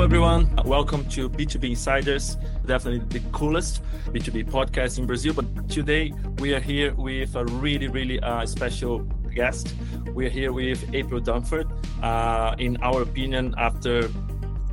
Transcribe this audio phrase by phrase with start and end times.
[0.00, 0.56] Hello, everyone.
[0.64, 5.34] Welcome to B2B Insiders, definitely the coolest B2B podcast in Brazil.
[5.34, 9.00] But today we are here with a really, really uh, special
[9.34, 9.74] guest.
[10.14, 11.70] We're here with April Dunford.
[12.02, 14.08] Uh, in our opinion, after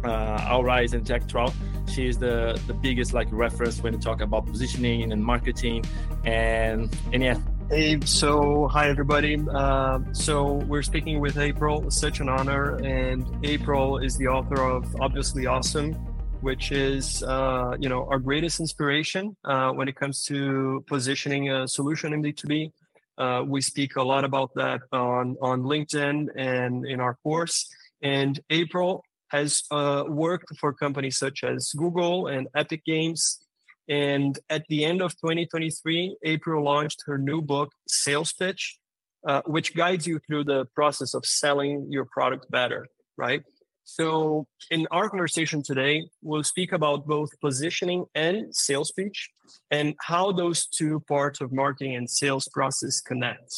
[0.06, 1.54] uh, Al Ries and Jack Trout,
[1.94, 5.84] she is the, the biggest like reference when you talk about positioning and marketing.
[6.24, 7.38] And, and yeah,
[7.70, 9.38] Hey, so hi everybody.
[9.54, 11.92] Uh, so we're speaking with April.
[11.92, 15.92] Such an honor, and April is the author of Obviously Awesome,
[16.40, 21.68] which is uh, you know our greatest inspiration uh, when it comes to positioning a
[21.68, 22.72] solution in B2B.
[23.18, 27.68] Uh, we speak a lot about that on on LinkedIn and in our course.
[28.02, 33.40] And April has uh, worked for companies such as Google and Epic Games
[33.88, 38.78] and at the end of 2023, April launched her new book, Sales Pitch,
[39.26, 43.44] uh, which guides you through the process of selling your product better, right?
[43.90, 49.30] So, in our conversation today, we'll speak about both positioning and sales pitch
[49.72, 53.54] and how those two parts of marketing and sales process connect.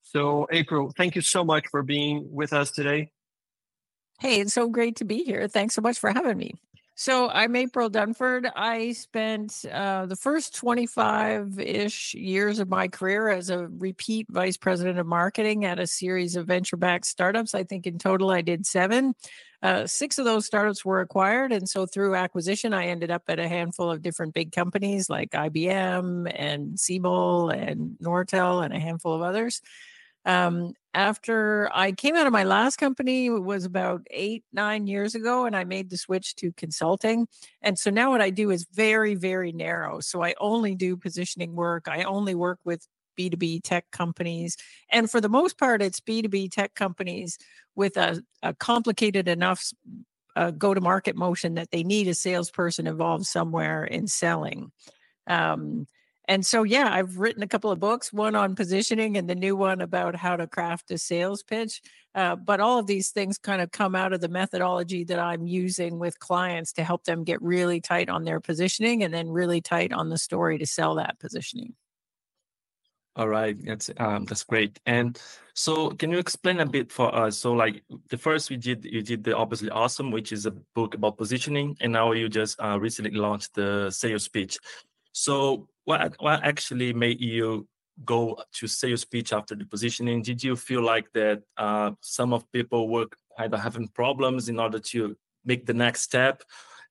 [0.00, 3.10] So, April, thank you so much for being with us today.
[4.18, 5.46] Hey, it's so great to be here.
[5.46, 6.54] Thanks so much for having me.
[6.98, 8.50] So I'm April Dunford.
[8.56, 14.56] I spent uh, the first 25 ish years of my career as a repeat vice
[14.56, 17.54] president of marketing at a series of venture backed startups.
[17.54, 19.14] I think in total I did seven.
[19.62, 21.52] Uh, six of those startups were acquired.
[21.52, 25.32] And so through acquisition, I ended up at a handful of different big companies like
[25.32, 29.60] IBM and Siebel and Nortel and a handful of others.
[30.26, 35.14] Um, after I came out of my last company, it was about eight, nine years
[35.14, 37.28] ago, and I made the switch to consulting.
[37.62, 40.00] And so now what I do is very, very narrow.
[40.00, 42.86] So I only do positioning work, I only work with
[43.18, 44.56] B2B tech companies.
[44.90, 47.38] And for the most part, it's B2B tech companies
[47.74, 49.70] with a, a complicated enough
[50.34, 54.70] uh, go to market motion that they need a salesperson involved somewhere in selling.
[55.26, 55.86] Um,
[56.28, 59.54] and so, yeah, I've written a couple of books, one on positioning and the new
[59.54, 61.80] one about how to craft a sales pitch.
[62.16, 65.46] Uh, but all of these things kind of come out of the methodology that I'm
[65.46, 69.60] using with clients to help them get really tight on their positioning and then really
[69.60, 71.74] tight on the story to sell that positioning.
[73.14, 74.78] All right, that's um, that's great.
[74.84, 75.18] And
[75.54, 77.38] so, can you explain a bit for us?
[77.38, 80.94] So, like the first we did, you did the obviously awesome, which is a book
[80.94, 84.58] about positioning, and now you just uh, recently launched the sales pitch.
[85.12, 87.66] So, what what actually made you
[88.04, 90.20] go to sales pitch after the positioning?
[90.20, 93.06] Did you feel like that uh, some of people were
[93.38, 96.42] of having problems in order to make the next step?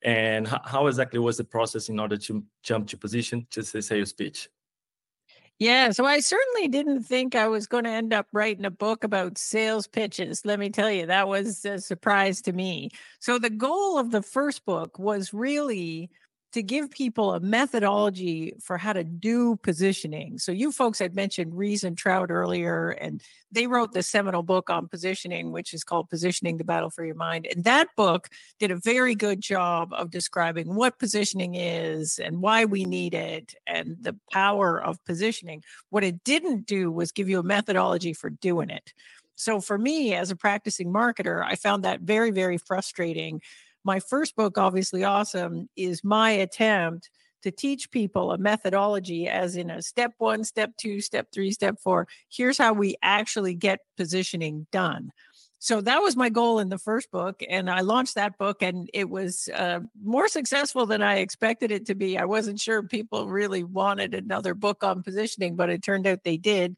[0.02, 4.14] And how, exactly was the process in order to jump to position to the sales
[4.14, 4.50] pitch?
[5.58, 9.04] Yeah, so I certainly didn't think I was going to end up writing a book
[9.04, 10.46] about sales pitches.
[10.46, 12.92] Let me tell you, that was a surprise to me.
[13.20, 16.10] So, the goal of the first book was really
[16.56, 20.40] to give people a methodology for how to do positioning.
[20.40, 23.22] So you folks had mentioned Ries and Trout earlier, and
[23.52, 27.16] they wrote the seminal book on positioning, which is called Positioning the Battle for Your
[27.16, 27.46] Mind.
[27.46, 32.64] And that book did a very good job of describing what positioning is and why
[32.64, 35.62] we need it and the power of positioning.
[35.90, 38.94] What it didn't do was give you a methodology for doing it.
[39.36, 43.42] So for me as a practicing marketer, I found that very, very frustrating
[43.86, 47.10] my first book, obviously awesome, is my attempt
[47.44, 51.80] to teach people a methodology, as in a step one, step two, step three, step
[51.80, 52.08] four.
[52.28, 55.12] Here's how we actually get positioning done.
[55.60, 57.42] So that was my goal in the first book.
[57.48, 61.86] And I launched that book, and it was uh, more successful than I expected it
[61.86, 62.18] to be.
[62.18, 66.38] I wasn't sure people really wanted another book on positioning, but it turned out they
[66.38, 66.76] did.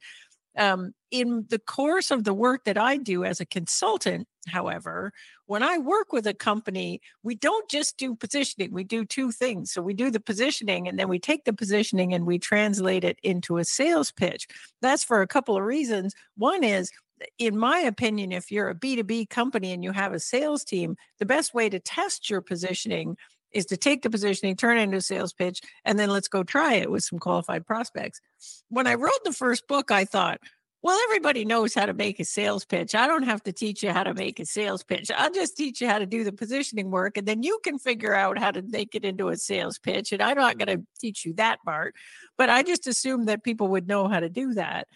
[0.58, 5.14] Um, in the course of the work that I do as a consultant, however,
[5.46, 9.72] when I work with a company, we don't just do positioning, we do two things.
[9.72, 13.20] So we do the positioning and then we take the positioning and we translate it
[13.24, 14.48] into a sales pitch.
[14.82, 16.16] That's for a couple of reasons.
[16.36, 16.92] One is
[17.40, 21.26] in my opinion, if you're a B2B company and you have a sales team, the
[21.26, 23.18] best way to test your positioning
[23.52, 26.44] is to take the positioning, turn it into a sales pitch, and then let's go
[26.44, 28.22] try it with some qualified prospects.
[28.70, 30.40] When I wrote the first book, I thought,
[30.84, 32.94] well, everybody knows how to make a sales pitch.
[32.94, 35.10] I don't have to teach you how to make a sales pitch.
[35.16, 38.14] I'll just teach you how to do the positioning work, and then you can figure
[38.14, 40.12] out how to make it into a sales pitch.
[40.12, 41.96] And I'm not going to teach you that part,
[42.38, 44.88] but I just assumed that people would know how to do that.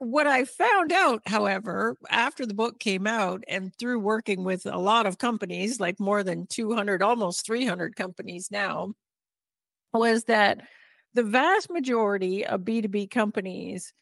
[0.00, 4.78] What I found out, however, after the book came out and through working with a
[4.78, 8.94] lot of companies, like more than 200, almost 300 companies now,
[9.92, 10.60] was that
[11.14, 13.92] the vast majority of B2B companies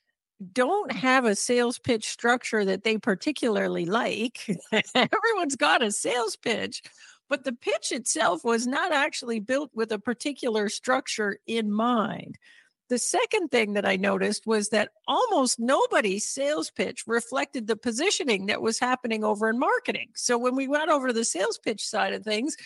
[0.52, 4.46] don't have a sales pitch structure that they particularly like.
[4.94, 6.82] Everyone's got a sales pitch,
[7.28, 12.38] but the pitch itself was not actually built with a particular structure in mind.
[12.88, 18.46] The second thing that I noticed was that almost nobody's sales pitch reflected the positioning
[18.46, 20.10] that was happening over in marketing.
[20.14, 22.56] So when we went over to the sales pitch side of things,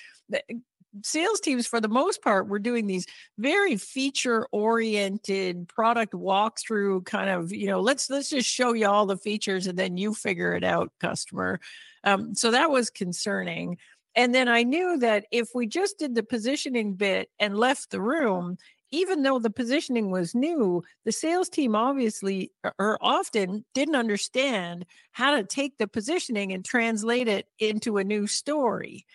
[1.03, 3.07] sales teams for the most part were doing these
[3.39, 9.07] very feature oriented product walkthrough kind of you know let's let's just show you all
[9.07, 11.61] the features and then you figure it out customer
[12.05, 13.77] um, so that was concerning
[14.17, 18.01] and then i knew that if we just did the positioning bit and left the
[18.01, 18.57] room
[18.93, 25.37] even though the positioning was new, the sales team obviously or often didn't understand how
[25.37, 29.07] to take the positioning and translate it into a new story.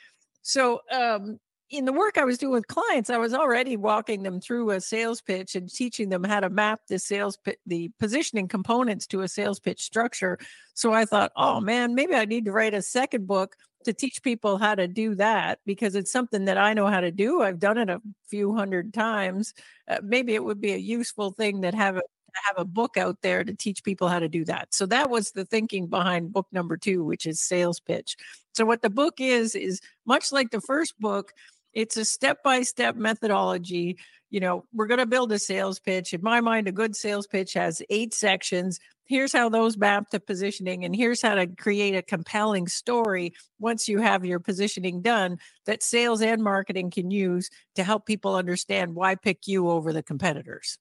[0.42, 1.39] So, um,
[1.77, 4.81] in the work I was doing with clients, I was already walking them through a
[4.81, 9.27] sales pitch and teaching them how to map the sales the positioning components to a
[9.27, 10.38] sales pitch structure.
[10.74, 13.56] So I thought, oh man, maybe I need to write a second book
[13.86, 17.12] to teach people how to do that because it's something that I know how to
[17.12, 17.42] do.
[17.42, 19.54] I've done it a few hundred times.
[19.88, 22.01] Uh, maybe it would be a useful thing that have a
[22.44, 24.74] have a book out there to teach people how to do that.
[24.74, 28.18] So that was the thinking behind book number 2 which is sales pitch.
[28.54, 31.33] So what the book is is much like the first book,
[31.75, 33.98] it's a step-by-step methodology
[34.31, 36.12] you know, we're going to build a sales pitch.
[36.12, 40.19] In my mind, a good sales pitch has eight sections here's how those map to
[40.19, 45.38] positioning and here's how to create a compelling story once you have your positioning done
[45.66, 50.04] that sales and marketing can use to help people understand why pick you over the
[50.04, 50.78] competitors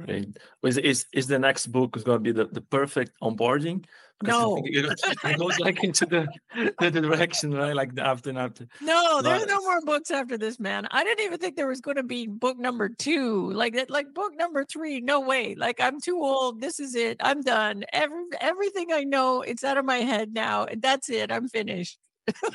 [0.00, 0.36] Great.
[0.62, 3.84] Is, is is the next book is going to be the, the perfect onboarding?
[4.22, 6.28] No, it goes like into the,
[6.80, 7.74] the direction, right?
[7.74, 8.66] Like the after and after.
[8.80, 10.88] No, there's no more books after this, man.
[10.90, 13.50] I didn't even think there was going to be book number two.
[13.52, 15.00] Like that, like book number three.
[15.00, 15.54] No way.
[15.54, 16.60] Like I'm too old.
[16.60, 17.16] This is it.
[17.20, 17.84] I'm done.
[17.92, 20.66] Every everything I know, it's out of my head now.
[20.76, 21.30] That's it.
[21.30, 21.98] I'm finished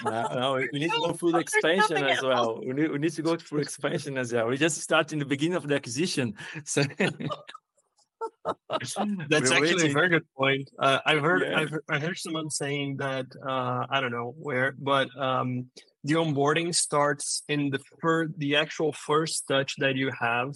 [0.05, 2.59] no, no, we need to go through the expansion as well.
[2.59, 4.47] We need, we need to go through expansion as well.
[4.47, 6.35] We just start in the beginning of the acquisition.
[6.65, 6.83] So
[8.69, 9.91] that's We're actually waiting.
[9.91, 10.69] a very good point.
[10.79, 11.59] Uh, I've heard yeah.
[11.59, 15.67] I've heard, I heard someone saying that uh, I don't know where, but um,
[16.03, 20.53] the onboarding starts in the first the actual first touch that you have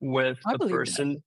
[0.00, 1.14] with I a person.
[1.14, 1.22] That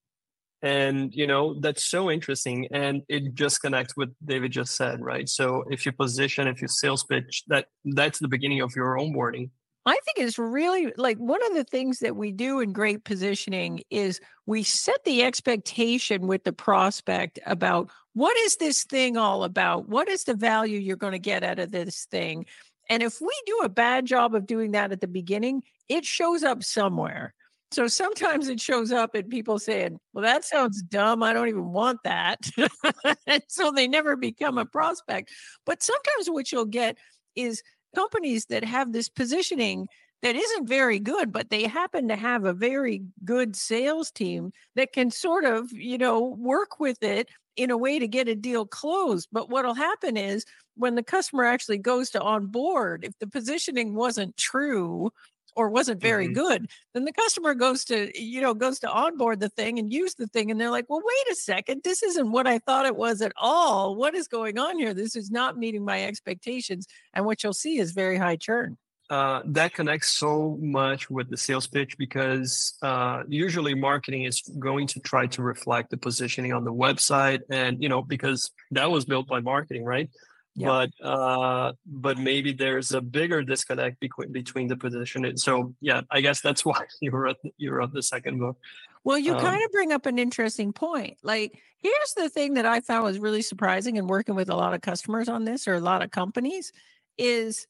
[0.61, 5.29] and you know that's so interesting and it just connects with david just said right
[5.29, 9.50] so if you position if you sales pitch that that's the beginning of your onboarding
[9.85, 13.81] I think it's really like one of the things that we do in great positioning
[13.89, 19.88] is we set the expectation with the prospect about what is this thing all about?
[19.88, 22.45] What is the value you're going to get out of this thing?
[22.89, 26.44] And if we do a bad job of doing that at the beginning, it shows
[26.44, 27.33] up somewhere.
[27.71, 31.21] So sometimes it shows up and people saying, Well, that sounds dumb.
[31.21, 32.50] I don't even want that.
[33.27, 35.31] and so they never become a prospect.
[35.66, 36.98] But sometimes what you'll get
[37.36, 37.62] is
[37.95, 39.88] companies that have this positioning
[40.21, 44.92] that isn't very good, but they happen to have a very good sales team that
[44.92, 48.66] can sort of, you know, work with it in a way to get a deal
[48.66, 49.30] closed.
[49.31, 50.45] But what'll happen is
[50.75, 55.12] when the customer actually goes to on board, if the positioning wasn't true,
[55.56, 56.34] or wasn't very mm-hmm.
[56.34, 60.16] good then the customer goes to you know goes to onboard the thing and use
[60.16, 62.95] the thing and they're like well wait a second this isn't what i thought it
[62.95, 63.95] was at all.
[63.95, 64.94] What is going on here?
[64.94, 68.78] This is not meeting my expectations and what you'll see is very high churn.
[69.09, 74.85] Uh, that connects so much with the sales pitch because uh, usually marketing is going
[74.85, 79.06] to try to reflect the positioning on the website and you know because that was
[79.06, 80.12] built by marketing right
[80.56, 85.37] but uh, but maybe there's a bigger disconnect between between the position.
[85.37, 88.57] So yeah, I guess that's why you wrote you wrote the second book.
[89.03, 91.18] Well, you um, kind of bring up an interesting point.
[91.23, 94.73] Like, here's the thing that I found was really surprising in working with a lot
[94.73, 96.73] of customers on this or a lot of companies
[97.18, 97.65] is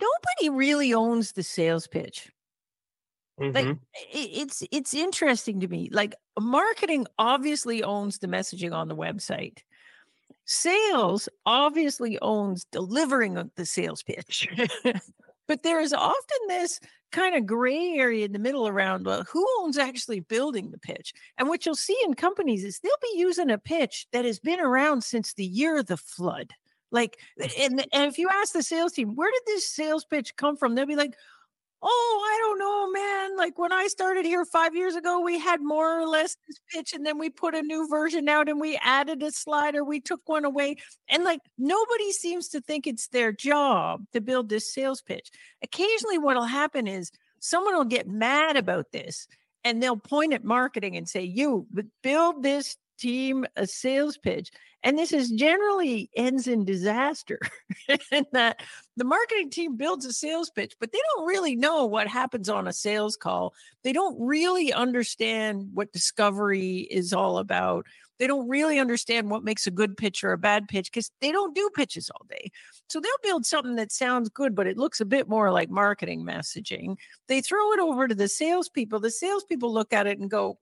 [0.00, 2.30] nobody really owns the sales pitch.
[3.40, 3.54] Mm-hmm.
[3.54, 3.76] Like
[4.12, 5.90] it's it's interesting to me.
[5.92, 9.58] Like marketing obviously owns the messaging on the website.
[10.50, 14.48] Sales obviously owns delivering the sales pitch.
[15.46, 16.80] but there is often this
[17.12, 21.12] kind of gray area in the middle around well, who owns actually building the pitch.
[21.36, 24.58] And what you'll see in companies is they'll be using a pitch that has been
[24.58, 26.52] around since the year of the flood.
[26.90, 27.18] Like,
[27.60, 30.74] and, and if you ask the sales team, where did this sales pitch come from?
[30.74, 31.14] They'll be like,
[31.80, 33.36] Oh, I don't know, man.
[33.36, 36.92] Like when I started here five years ago, we had more or less this pitch,
[36.92, 40.20] and then we put a new version out and we added a slider, we took
[40.26, 40.76] one away.
[41.08, 45.30] And like nobody seems to think it's their job to build this sales pitch.
[45.62, 49.28] Occasionally, what'll happen is someone will get mad about this
[49.62, 51.66] and they'll point at marketing and say, You
[52.02, 54.50] build this team a sales pitch
[54.82, 57.38] and this is generally ends in disaster
[58.12, 58.60] and that
[58.96, 62.68] the marketing team builds a sales pitch but they don't really know what happens on
[62.68, 63.54] a sales call
[63.84, 67.86] they don't really understand what discovery is all about
[68.18, 71.30] they don't really understand what makes a good pitch or a bad pitch because they
[71.30, 72.50] don't do pitches all day.
[72.88, 76.24] So they'll build something that sounds good, but it looks a bit more like marketing
[76.24, 76.96] messaging.
[77.28, 79.00] They throw it over to the salespeople.
[79.00, 80.58] The salespeople look at it and go,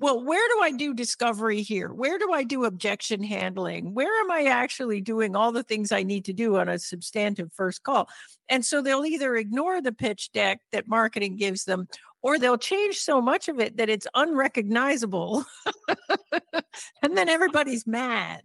[0.00, 1.92] well, where do I do discovery here?
[1.92, 3.94] Where do I do objection handling?
[3.94, 7.52] Where am I actually doing all the things I need to do on a substantive
[7.52, 8.08] first call?
[8.48, 11.88] And so they'll either ignore the pitch deck that marketing gives them
[12.22, 15.44] or they'll change so much of it that it's unrecognizable.
[17.02, 18.42] and then everybody's mad.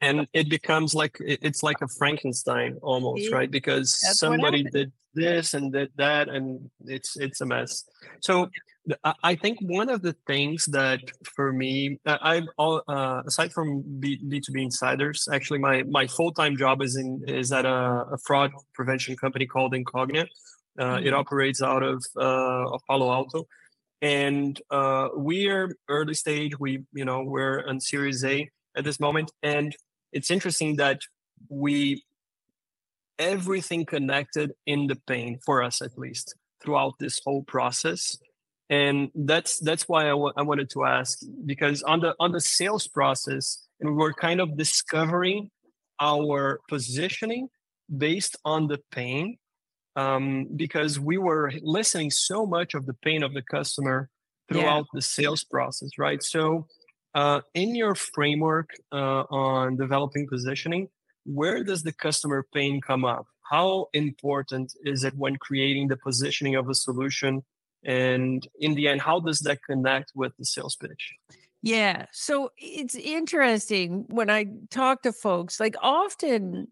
[0.00, 3.50] and it becomes like it's like a Frankenstein almost, right?
[3.50, 7.84] Because That's somebody did this and did that and it's it's a mess.
[8.20, 8.48] So
[9.24, 14.40] I think one of the things that for me, I've all uh, aside from B
[14.40, 18.18] two B insiders, actually my my full time job is in is at a, a
[18.18, 21.14] fraud prevention company called Incognia, uh, it mm-hmm.
[21.14, 23.46] operates out of, uh, of Palo Alto,
[24.00, 26.58] and uh, we are early stage.
[26.58, 29.76] We you know we're on Series A at this moment, and
[30.12, 31.00] it's interesting that
[31.48, 32.04] we
[33.18, 38.16] everything connected in the pain for us at least throughout this whole process
[38.70, 42.40] and that's that's why I, w- I wanted to ask because on the on the
[42.40, 45.50] sales process and we were kind of discovering
[46.00, 47.48] our positioning
[47.96, 49.38] based on the pain
[49.96, 54.08] um, because we were listening so much of the pain of the customer
[54.48, 54.94] throughout yeah.
[54.94, 56.22] the sales process, right?
[56.22, 56.66] So,
[57.14, 60.88] uh, in your framework uh, on developing positioning,
[61.24, 63.26] where does the customer pain come up?
[63.50, 67.42] How important is it when creating the positioning of a solution?
[67.84, 71.14] And in the end, how does that connect with the sales pitch?
[71.62, 72.06] Yeah.
[72.12, 76.68] So it's interesting when I talk to folks, like often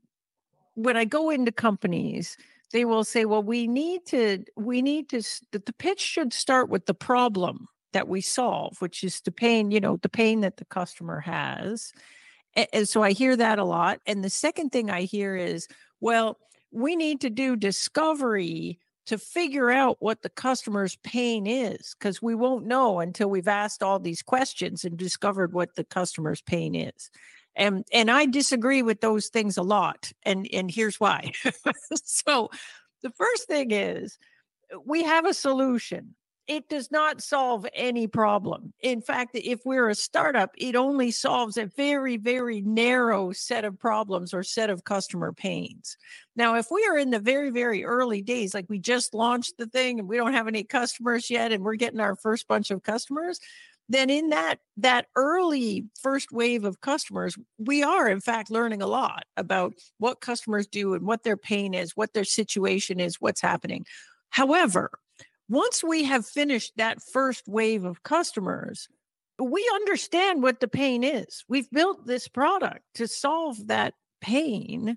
[0.75, 2.37] when I go into companies,
[2.73, 5.23] they will say well we need to we need to
[5.53, 9.71] that the pitch should start with the problem that we solve which is the pain
[9.71, 11.93] you know the pain that the customer has
[12.73, 15.69] and so i hear that a lot and the second thing i hear is
[16.01, 16.39] well
[16.73, 22.35] we need to do discovery to figure out what the customer's pain is because we
[22.35, 27.11] won't know until we've asked all these questions and discovered what the customer's pain is.
[27.59, 31.33] And and i disagree with those things a lot and and here's why.
[32.05, 32.51] So
[33.03, 34.19] the first thing is
[34.85, 36.15] we have a solution
[36.49, 38.73] it does not solve any problem.
[38.81, 43.79] In fact, if we're a startup, it only solves a very, very narrow set of
[43.79, 45.97] problems or set of customer pains.
[46.37, 49.67] Now, if we are in the very, very early days, like we just launched the
[49.67, 52.83] thing and we don't have any customers yet, and we're getting our first bunch of
[52.83, 53.41] customers,
[53.89, 58.87] then in that that early first wave of customers we are in fact learning a
[58.87, 63.41] lot about what customers do and what their pain is what their situation is what's
[63.41, 63.87] happening
[64.31, 64.91] however
[65.49, 68.89] once we have finished that first wave of customers
[69.39, 74.97] we understand what the pain is we've built this product to solve that pain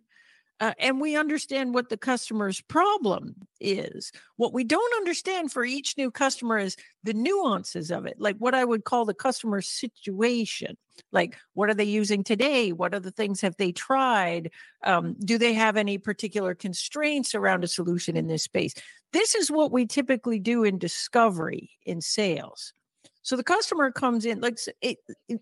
[0.62, 4.12] uh, and we understand what the customer's problem is.
[4.36, 8.54] What we don't understand for each new customer is the nuances of it, like what
[8.54, 10.78] I would call the customer situation.
[11.14, 12.74] Like, what are they using today?
[12.74, 14.52] What other things have they tried?
[14.84, 18.74] Um, do they have any particular constraints around a solution in this space?
[19.12, 22.74] This is what we typically do in discovery in sales.
[23.22, 24.98] So the customer comes in, like, it,
[25.28, 25.42] it,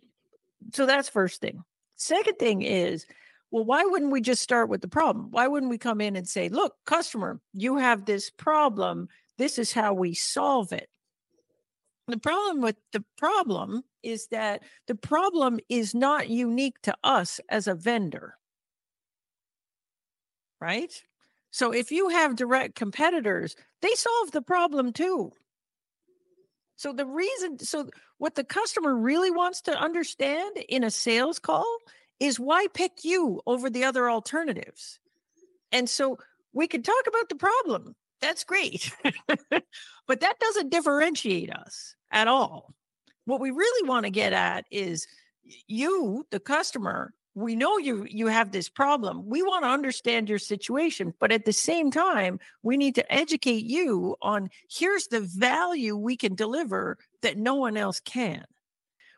[0.73, 1.63] so that's first thing.
[1.95, 3.05] Second thing is,
[3.51, 5.31] well, why wouldn't we just start with the problem?
[5.31, 9.07] Why wouldn't we come in and say, look, customer, you have this problem.
[9.37, 10.89] This is how we solve it.
[12.07, 17.67] The problem with the problem is that the problem is not unique to us as
[17.67, 18.37] a vendor.
[20.59, 21.03] Right?
[21.57, 25.31] So if you have direct competitors, they solve the problem too.
[26.75, 31.79] So the reason, so what the customer really wants to understand in a sales call
[32.19, 34.99] is why pick you over the other alternatives?
[35.71, 36.19] And so
[36.53, 37.95] we can talk about the problem.
[38.21, 38.93] That's great.
[39.49, 42.75] but that doesn't differentiate us at all.
[43.25, 45.07] What we really want to get at is
[45.65, 49.23] you, the customer, we know you you have this problem.
[49.27, 53.63] We want to understand your situation, but at the same time, we need to educate
[53.63, 58.43] you on here's the value we can deliver that no one else can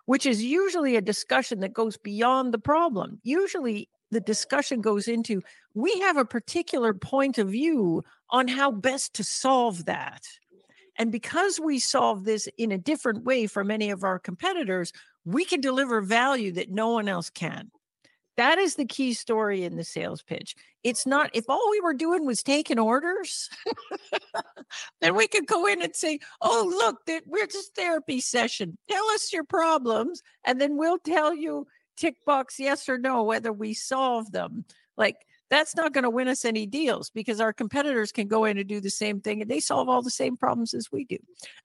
[0.10, 3.20] which is usually a discussion that goes beyond the problem.
[3.22, 5.44] Usually, the discussion goes into
[5.76, 10.24] we have a particular point of view on how best to solve that.
[10.98, 14.92] And because we solve this in a different way from many of our competitors,
[15.26, 17.70] we can deliver value that no one else can.
[18.39, 20.55] That is the key story in the sales pitch.
[20.81, 23.50] It's not if all we were doing was taking orders,
[25.01, 28.77] then we could go in and say, "Oh, look, we're just therapy session.
[28.89, 31.67] Tell us your problems, and then we'll tell you
[31.98, 34.63] tick box yes or no whether we solve them."
[34.96, 35.17] Like
[35.50, 38.68] that's not going to win us any deals because our competitors can go in and
[38.68, 41.18] do the same thing and they solve all the same problems as we do.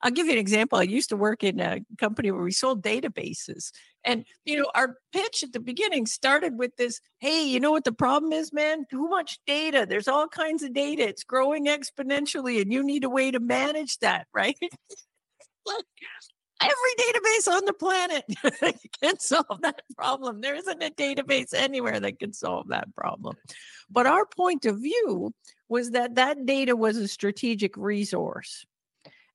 [0.02, 0.78] I'll give you an example.
[0.78, 3.72] I used to work in a company where we sold databases.
[4.04, 7.84] And, you know, our pitch at the beginning started with this hey, you know what
[7.84, 8.84] the problem is, man?
[8.90, 9.86] Too much data.
[9.88, 11.08] There's all kinds of data.
[11.08, 14.58] It's growing exponentially, and you need a way to manage that, right?
[16.60, 18.24] Every database on the planet
[19.02, 20.40] can solve that problem.
[20.40, 23.36] There isn't a database anywhere that can solve that problem.
[23.90, 25.32] But our point of view
[25.68, 28.64] was that that data was a strategic resource.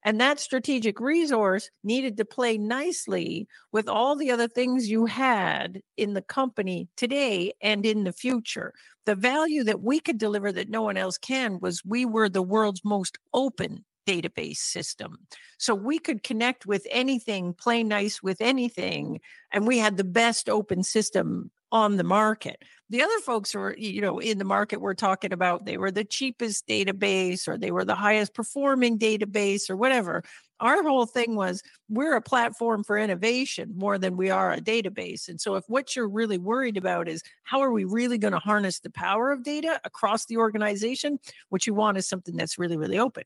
[0.06, 5.82] And that strategic resource needed to play nicely with all the other things you had
[5.98, 8.74] in the company today and in the future.
[9.06, 12.42] The value that we could deliver that no one else can was we were the
[12.42, 15.20] world's most open database system.
[15.58, 19.20] So we could connect with anything, play nice with anything,
[19.51, 22.63] and we had the best open system on the market.
[22.89, 26.03] The other folks were, you know, in the market we're talking about, they were the
[26.03, 30.24] cheapest database or they were the highest performing database or whatever.
[30.60, 35.29] Our whole thing was we're a platform for innovation more than we are a database.
[35.29, 38.39] And so if what you're really worried about is how are we really going to
[38.39, 42.77] harness the power of data across the organization, what you want is something that's really,
[42.77, 43.24] really open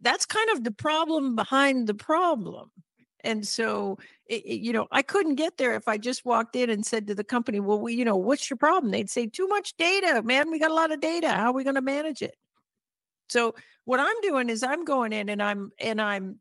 [0.00, 2.70] that's kind of the problem behind the problem.
[3.22, 6.70] And so, it, it, you know, I couldn't get there if I just walked in
[6.70, 8.90] and said to the company, well, we, you know, what's your problem?
[8.90, 10.50] They'd say, too much data, man.
[10.50, 11.28] We got a lot of data.
[11.28, 12.34] How are we going to manage it?
[13.28, 16.40] So what I'm doing is I'm going in and I'm, and I'm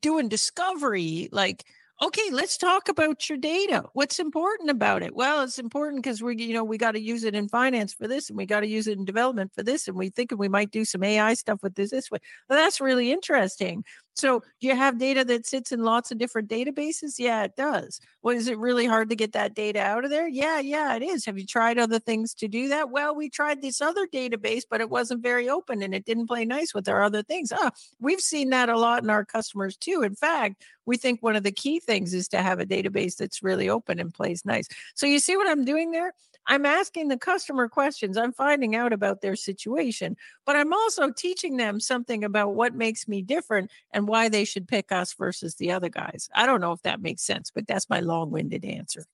[0.00, 1.64] doing discovery, like,
[2.00, 3.84] okay, let's talk about your data.
[3.92, 5.14] What's important about it?
[5.14, 8.06] Well, it's important because we, you know, we got to use it in finance for
[8.06, 10.48] this, and we got to use it in development for this, and we think we
[10.48, 12.18] might do some AI stuff with this this way.
[12.48, 13.84] Well, that's really interesting.
[14.18, 17.20] So, do you have data that sits in lots of different databases?
[17.20, 18.00] Yeah, it does.
[18.20, 20.26] Well, is it really hard to get that data out of there?
[20.26, 21.24] Yeah, yeah, it is.
[21.24, 22.90] Have you tried other things to do that?
[22.90, 26.44] Well, we tried this other database, but it wasn't very open and it didn't play
[26.44, 27.52] nice with our other things.
[27.56, 30.02] Oh, we've seen that a lot in our customers too.
[30.02, 33.40] In fact, we think one of the key things is to have a database that's
[33.44, 34.66] really open and plays nice.
[34.96, 36.12] So, you see what I'm doing there?
[36.48, 38.16] I'm asking the customer questions.
[38.16, 43.06] I'm finding out about their situation, but I'm also teaching them something about what makes
[43.06, 46.30] me different and why they should pick us versus the other guys.
[46.34, 49.04] I don't know if that makes sense, but that's my long winded answer.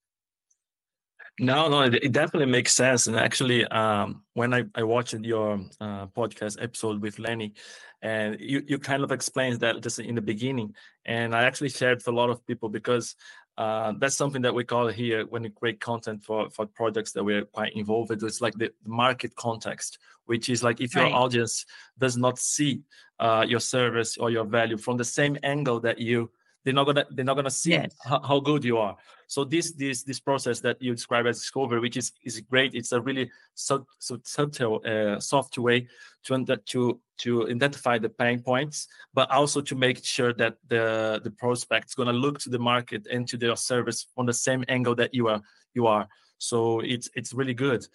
[1.40, 3.08] No, no, it, definitely makes sense.
[3.08, 7.54] And actually, um, when I, I watched your uh, podcast episode with Lenny,
[8.02, 11.98] and you, you kind of explained that just in the beginning, and I actually shared
[11.98, 13.16] with a lot of people because
[13.56, 17.22] uh, that's something that we call here when we create content for for projects that
[17.22, 18.22] we're quite involved with.
[18.22, 21.12] It's like the market context, which is like if your right.
[21.12, 21.64] audience
[21.98, 22.82] does not see
[23.20, 26.30] uh, your service or your value from the same angle that you
[26.64, 27.94] they're not gonna they're not gonna see yes.
[28.02, 28.96] how, how, good you are.
[29.26, 32.92] So this this this process that you describe as discovery which is is great it's
[32.92, 35.86] a really so, so subtle uh, soft way
[36.24, 41.30] to to to identify the pain points but also to make sure that the the
[41.30, 44.64] prospect is going to look to the market and to their service from the same
[44.68, 45.40] angle that you are
[45.74, 46.08] you are.
[46.38, 47.86] So it's it's really good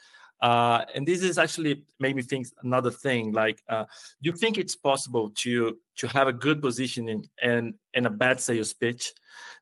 [0.42, 3.34] uh, and this is actually made me think another thing.
[3.34, 3.86] Like, uh,
[4.22, 8.40] do you think it's possible to to have a good positioning and and a bad
[8.40, 9.12] sales pitch?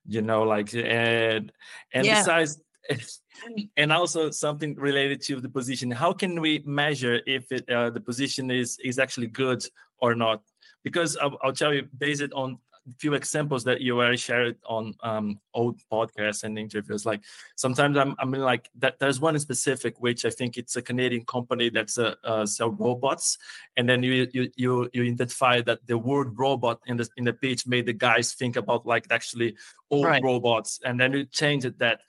[0.05, 1.51] You know, like and
[1.93, 2.21] and yeah.
[2.21, 2.61] besides,
[3.77, 5.89] and also something related to the position.
[5.89, 9.63] How can we measure if it, uh, the position is is actually good
[9.99, 10.43] or not?
[10.83, 12.59] Because I'll, I'll tell you, based on
[12.97, 17.05] few examples that you already shared on um, old podcasts and interviews.
[17.05, 17.21] Like
[17.55, 18.99] sometimes I'm, I'm like that.
[18.99, 22.71] There's one in specific which I think it's a Canadian company that's a, uh, sell
[22.71, 23.37] robots,
[23.75, 27.33] and then you you you you identify that the word robot in the in the
[27.33, 29.55] pitch made the guys think about like actually
[29.91, 30.23] old right.
[30.23, 32.01] robots, and then you change it that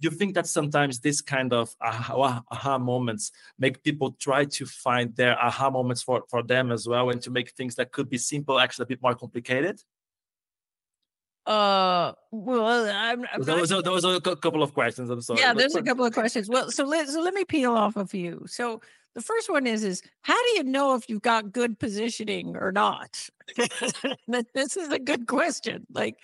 [0.00, 4.64] do you think that sometimes this kind of aha, aha, moments make people try to
[4.64, 8.08] find their aha moments for, for them as well and to make things that could
[8.08, 9.78] be simple actually a bit more complicated
[11.50, 15.10] uh, well, I'm, I'm there, was a, there was a couple of questions.
[15.10, 15.40] I'm sorry.
[15.40, 16.48] Yeah, there's a couple of questions.
[16.48, 18.44] Well, so let so let me peel off a few.
[18.46, 18.80] So
[19.16, 22.70] the first one is is how do you know if you've got good positioning or
[22.70, 23.28] not?
[24.28, 25.88] this is a good question.
[25.92, 26.18] Like,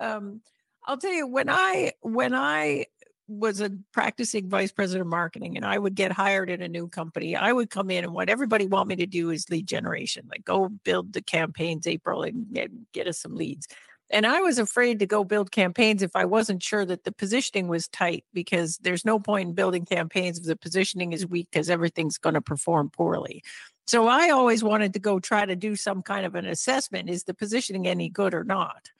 [0.00, 0.42] um,
[0.86, 2.86] I'll tell you when I when I
[3.26, 6.86] was a practicing vice president of marketing and I would get hired in a new
[6.86, 10.28] company, I would come in and what everybody want me to do is lead generation,
[10.30, 13.66] like go build the campaigns, April, and get, get us some leads.
[14.10, 17.68] And I was afraid to go build campaigns if I wasn't sure that the positioning
[17.68, 21.68] was tight because there's no point in building campaigns if the positioning is weak because
[21.68, 23.42] everything's going to perform poorly.
[23.86, 27.24] So I always wanted to go try to do some kind of an assessment is
[27.24, 28.90] the positioning any good or not?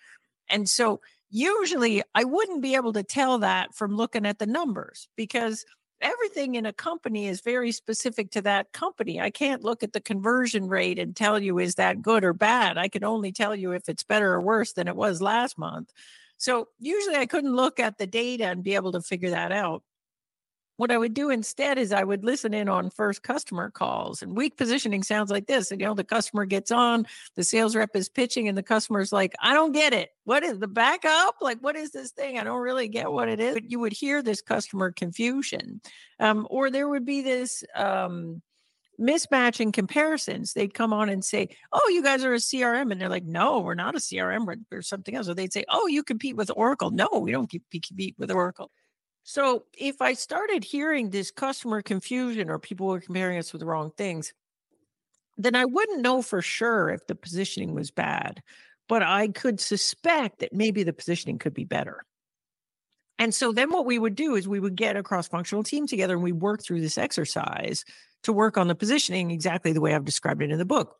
[0.50, 5.08] And so usually I wouldn't be able to tell that from looking at the numbers
[5.16, 5.64] because
[6.00, 9.20] everything in a company is very specific to that company.
[9.20, 12.78] I can't look at the conversion rate and tell you is that good or bad.
[12.78, 15.92] I can only tell you if it's better or worse than it was last month.
[16.36, 19.82] So usually I couldn't look at the data and be able to figure that out
[20.78, 24.22] what I would do instead is I would listen in on first customer calls.
[24.22, 25.72] And weak positioning sounds like this.
[25.72, 29.12] And, you know, the customer gets on, the sales rep is pitching, and the customer's
[29.12, 30.10] like, I don't get it.
[30.22, 31.34] What is the backup?
[31.40, 32.38] Like, what is this thing?
[32.38, 33.54] I don't really get what it is.
[33.54, 35.80] But you would hear this customer confusion.
[36.20, 38.40] Um, or there would be this um,
[39.00, 40.52] mismatch in comparisons.
[40.52, 42.92] They'd come on and say, Oh, you guys are a CRM.
[42.92, 44.46] And they're like, No, we're not a CRM.
[44.46, 45.28] We're, we're something else.
[45.28, 46.92] Or they'd say, Oh, you compete with Oracle.
[46.92, 48.70] No, we don't compete with Oracle.
[49.30, 53.66] So if I started hearing this customer confusion or people were comparing us with the
[53.66, 54.32] wrong things,
[55.36, 58.42] then I wouldn't know for sure if the positioning was bad,
[58.88, 62.06] but I could suspect that maybe the positioning could be better.
[63.18, 65.86] And so then what we would do is we would get a cross functional team
[65.86, 67.84] together and we work through this exercise
[68.22, 70.96] to work on the positioning exactly the way I've described it in the book.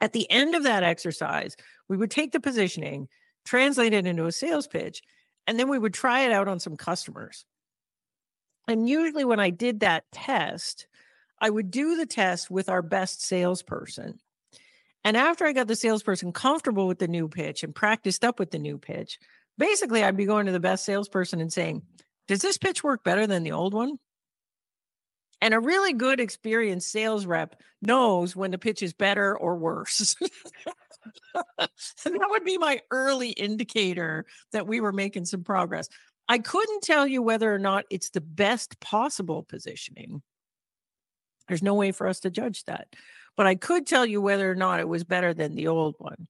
[0.00, 1.56] At the end of that exercise,
[1.88, 3.08] we would take the positioning,
[3.44, 5.02] translate it into a sales pitch,
[5.46, 7.44] and then we would try it out on some customers.
[8.68, 10.86] And usually, when I did that test,
[11.40, 14.20] I would do the test with our best salesperson.
[15.04, 18.52] And after I got the salesperson comfortable with the new pitch and practiced up with
[18.52, 19.18] the new pitch,
[19.58, 21.82] basically, I'd be going to the best salesperson and saying,
[22.28, 23.98] Does this pitch work better than the old one?
[25.40, 30.14] And a really good experienced sales rep knows when the pitch is better or worse.
[31.58, 31.68] and
[32.04, 35.88] that would be my early indicator that we were making some progress.
[36.28, 40.22] I couldn't tell you whether or not it's the best possible positioning.
[41.48, 42.88] There's no way for us to judge that.
[43.36, 46.28] But I could tell you whether or not it was better than the old one.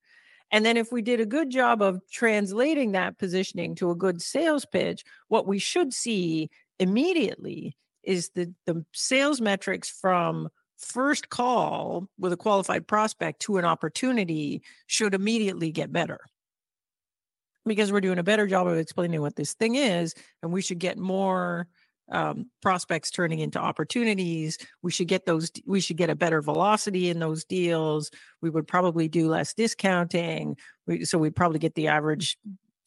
[0.50, 4.20] And then if we did a good job of translating that positioning to a good
[4.20, 10.48] sales pitch, what we should see immediately is the the sales metrics from
[10.82, 16.20] first call with a qualified prospect to an opportunity should immediately get better.
[17.64, 20.80] Because we're doing a better job of explaining what this thing is and we should
[20.80, 21.68] get more
[22.10, 24.58] um, prospects turning into opportunities.
[24.82, 28.10] We should get those we should get a better velocity in those deals.
[28.40, 30.56] We would probably do less discounting.
[30.86, 32.36] We, so we'd probably get the average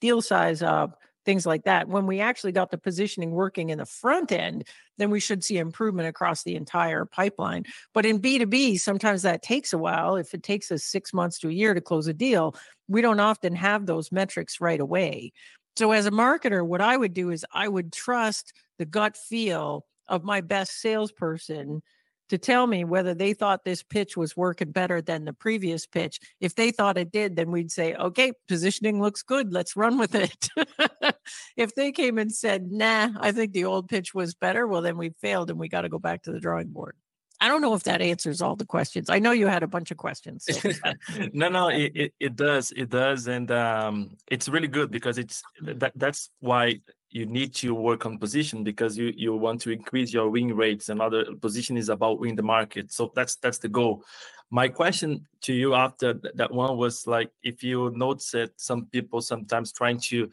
[0.01, 1.87] deal size up things like that.
[1.87, 5.57] When we actually got the positioning working in the front end, then we should see
[5.57, 7.65] improvement across the entire pipeline.
[7.93, 10.15] But in B2B, sometimes that takes a while.
[10.15, 12.55] If it takes us six months to a year to close a deal,
[12.87, 15.33] we don't often have those metrics right away.
[15.75, 19.85] So, as a marketer, what I would do is I would trust the gut feel
[20.07, 21.81] of my best salesperson
[22.29, 26.19] to tell me whether they thought this pitch was working better than the previous pitch.
[26.39, 29.53] If they thought it did, then we'd say, okay, positioning looks good.
[29.53, 30.49] Let's run with it.
[31.57, 34.97] if they came and said, nah, I think the old pitch was better, well, then
[34.97, 36.95] we failed and we got to go back to the drawing board.
[37.41, 39.09] I don't know if that answers all the questions.
[39.09, 40.45] I know you had a bunch of questions.
[40.49, 40.71] So.
[41.33, 42.71] no, no, it, it, it, does.
[42.71, 43.27] It does.
[43.27, 46.79] And um, it's really good because it's that, that's why
[47.15, 50.89] you need to work on position because you you want to increase your win rates
[50.89, 52.91] and other position is about win the market.
[52.91, 54.03] So that's that's the goal.
[54.51, 59.21] My question to you after that one was like if you notice that some people
[59.21, 60.29] sometimes trying to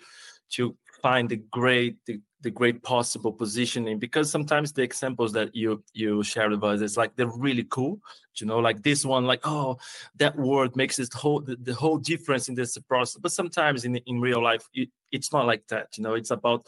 [0.55, 5.83] to find the great the, the great possible positioning because sometimes the examples that you
[5.93, 8.01] you share with us is like they're really cool
[8.37, 9.77] you know like this one like oh
[10.17, 13.21] that word makes this whole the, the whole difference in this process.
[13.21, 16.67] But sometimes in in real life it, it's not like that you know it's about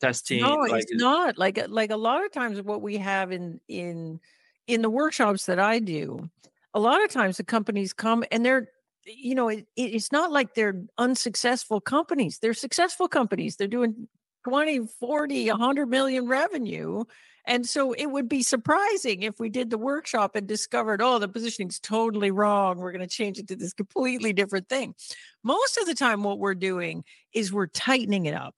[0.00, 1.38] testing no like, it's not.
[1.38, 4.20] Like like a lot of times what we have in in
[4.66, 6.28] in the workshops that i do
[6.74, 8.68] a lot of times the companies come and they're
[9.06, 12.38] you know it, it's not like they're unsuccessful companies.
[12.38, 13.56] They're successful companies.
[13.56, 14.08] They're doing
[14.44, 17.04] 20 40 100 million revenue
[17.48, 21.28] and so it would be surprising if we did the workshop and discovered oh the
[21.28, 22.78] positioning's totally wrong.
[22.78, 24.94] We're going to change it to this completely different thing.
[25.42, 28.54] Most of the time what we're doing is we're tightening it up.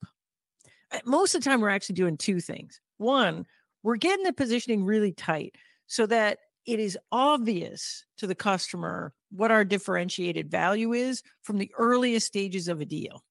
[0.91, 2.79] Uh, most of the time we're actually doing two things.
[2.97, 3.45] One
[3.83, 5.55] we're getting the positioning really tight
[5.87, 11.71] so that it is obvious to the customer what our differentiated value is from the
[11.77, 13.23] earliest stages of a deal.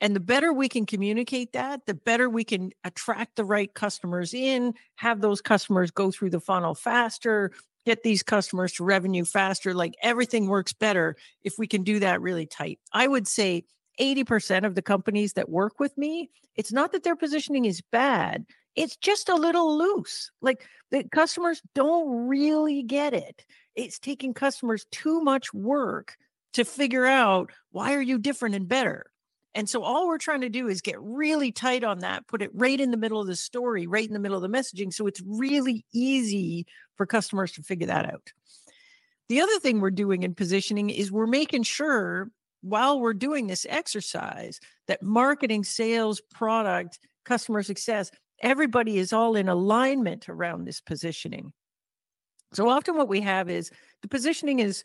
[0.00, 4.34] And the better we can communicate that, the better we can attract the right customers
[4.34, 7.50] in, have those customers go through the funnel faster,
[7.86, 9.72] get these customers to revenue faster.
[9.72, 12.78] Like everything works better if we can do that really tight.
[12.92, 13.64] I would say
[13.98, 18.44] 80% of the companies that work with me, it's not that their positioning is bad,
[18.74, 20.30] it's just a little loose.
[20.42, 23.46] Like the customers don't really get it.
[23.76, 26.16] It's taking customers too much work
[26.54, 29.06] to figure out why are you different and better.
[29.54, 32.50] And so all we're trying to do is get really tight on that, put it
[32.54, 34.92] right in the middle of the story, right in the middle of the messaging.
[34.92, 38.32] So it's really easy for customers to figure that out.
[39.28, 42.30] The other thing we're doing in positioning is we're making sure
[42.62, 48.10] while we're doing this exercise that marketing, sales, product, customer success,
[48.42, 51.52] everybody is all in alignment around this positioning.
[52.52, 53.70] So often what we have is
[54.02, 54.82] the positioning is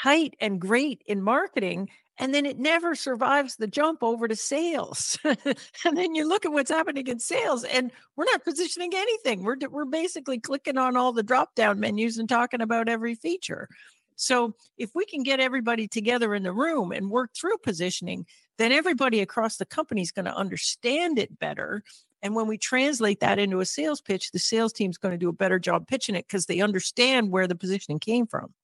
[0.00, 5.18] tight and great in marketing and then it never survives the jump over to sales.
[5.24, 9.44] and then you look at what's happening in sales, and we're not positioning anything.
[9.44, 13.68] We're we're basically clicking on all the drop down menus and talking about every feature.
[14.16, 18.26] So if we can get everybody together in the room and work through positioning,
[18.58, 21.84] then everybody across the company is going to understand it better.
[22.22, 25.18] And when we translate that into a sales pitch, the sales team is going to
[25.18, 28.54] do a better job pitching it because they understand where the positioning came from.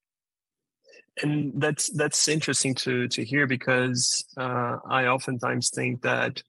[1.23, 6.43] And that's that's interesting to to hear because uh, I oftentimes think that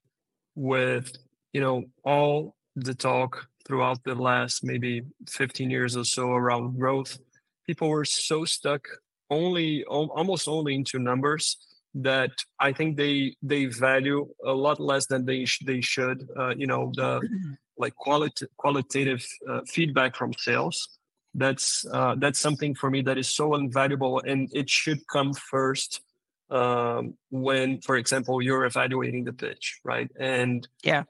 [0.55, 1.15] with
[1.53, 7.19] you know all the talk throughout the last maybe 15 years or so around growth,
[7.67, 8.87] people were so stuck
[9.29, 11.57] only almost only into numbers
[11.95, 16.27] that I think they they value a lot less than they sh- they should.
[16.37, 17.21] Uh, you know the
[17.77, 20.89] like quality qualitative uh, feedback from sales.
[21.33, 26.01] That's uh, that's something for me that is so invaluable and it should come first
[26.49, 30.09] um, when for example you're evaluating the pitch right?
[30.17, 31.03] And yeah.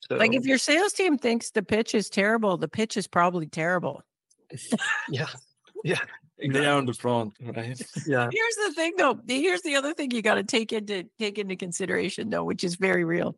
[0.00, 3.46] so, like if your sales team thinks the pitch is terrible the pitch is probably
[3.46, 4.02] terrible.
[5.08, 5.28] Yeah.
[5.84, 6.00] Yeah
[6.38, 6.60] exactly.
[6.60, 10.10] they are on the front right yeah here's the thing though here's the other thing
[10.10, 13.36] you got to take into take into consideration though which is very real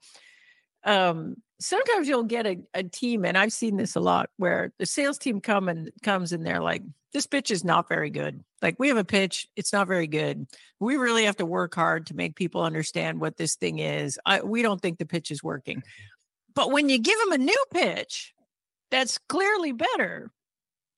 [0.84, 4.86] um sometimes you'll get a, a team, and I've seen this a lot, where the
[4.86, 6.82] sales team come and comes and they're like,
[7.12, 8.44] "This pitch is not very good.
[8.62, 10.46] Like we have a pitch, it's not very good.
[10.80, 14.18] We really have to work hard to make people understand what this thing is.
[14.26, 15.82] I, we don't think the pitch is working."
[16.54, 18.32] But when you give them a new pitch
[18.90, 20.30] that's clearly better,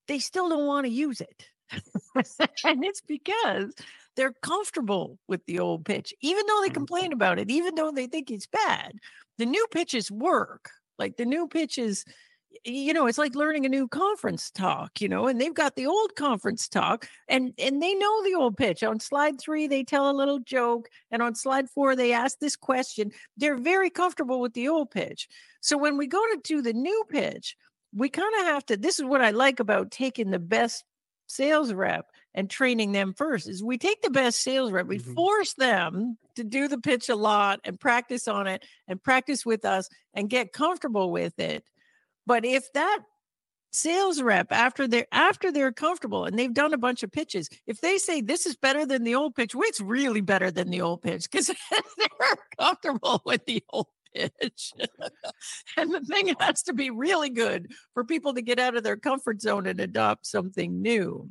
[0.06, 1.48] they still don't want to use it.
[2.64, 3.72] and it's because
[4.16, 6.74] they're comfortable with the old pitch, even though they mm-hmm.
[6.74, 8.92] complain about it, even though they think it's bad
[9.38, 10.70] the new pitches work.
[10.98, 12.04] Like the new pitches,
[12.64, 15.86] you know, it's like learning a new conference talk, you know, and they've got the
[15.86, 18.82] old conference talk and and they know the old pitch.
[18.82, 22.56] On slide 3 they tell a little joke and on slide 4 they ask this
[22.56, 23.12] question.
[23.36, 25.28] They're very comfortable with the old pitch.
[25.60, 27.56] So when we go to do the new pitch,
[27.94, 30.84] we kind of have to this is what I like about taking the best
[31.28, 35.14] sales rep and training them first is we take the best sales rep we mm-hmm.
[35.14, 39.64] force them to do the pitch a lot and practice on it and practice with
[39.64, 41.64] us and get comfortable with it
[42.26, 43.00] but if that
[43.70, 47.80] sales rep after they're after they're comfortable and they've done a bunch of pitches if
[47.82, 50.80] they say this is better than the old pitch well it's really better than the
[50.80, 51.48] old pitch because
[51.98, 53.86] they're comfortable with the old
[54.18, 54.72] pitch
[55.76, 58.96] and the thing has to be really good for people to get out of their
[58.96, 61.28] comfort zone and adopt something new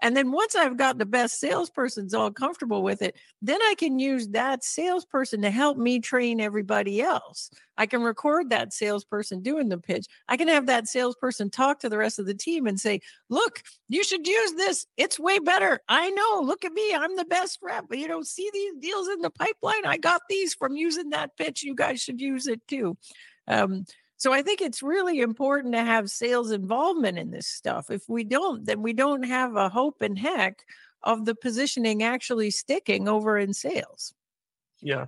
[0.00, 3.98] and then once I've got the best salesperson's all comfortable with it, then I can
[3.98, 7.50] use that salesperson to help me train everybody else.
[7.78, 10.06] I can record that salesperson doing the pitch.
[10.28, 13.62] I can have that salesperson talk to the rest of the team and say, look,
[13.88, 14.86] you should use this.
[14.96, 15.80] It's way better.
[15.88, 16.40] I know.
[16.42, 16.94] Look at me.
[16.94, 17.84] I'm the best rep.
[17.90, 19.84] You know, see these deals in the pipeline.
[19.84, 21.62] I got these from using that pitch.
[21.62, 22.96] You guys should use it too.
[23.48, 23.84] Um,
[24.16, 27.90] so I think it's really important to have sales involvement in this stuff.
[27.90, 30.64] If we don't, then we don't have a hope in heck
[31.02, 34.14] of the positioning actually sticking over in sales.
[34.80, 35.06] Yeah.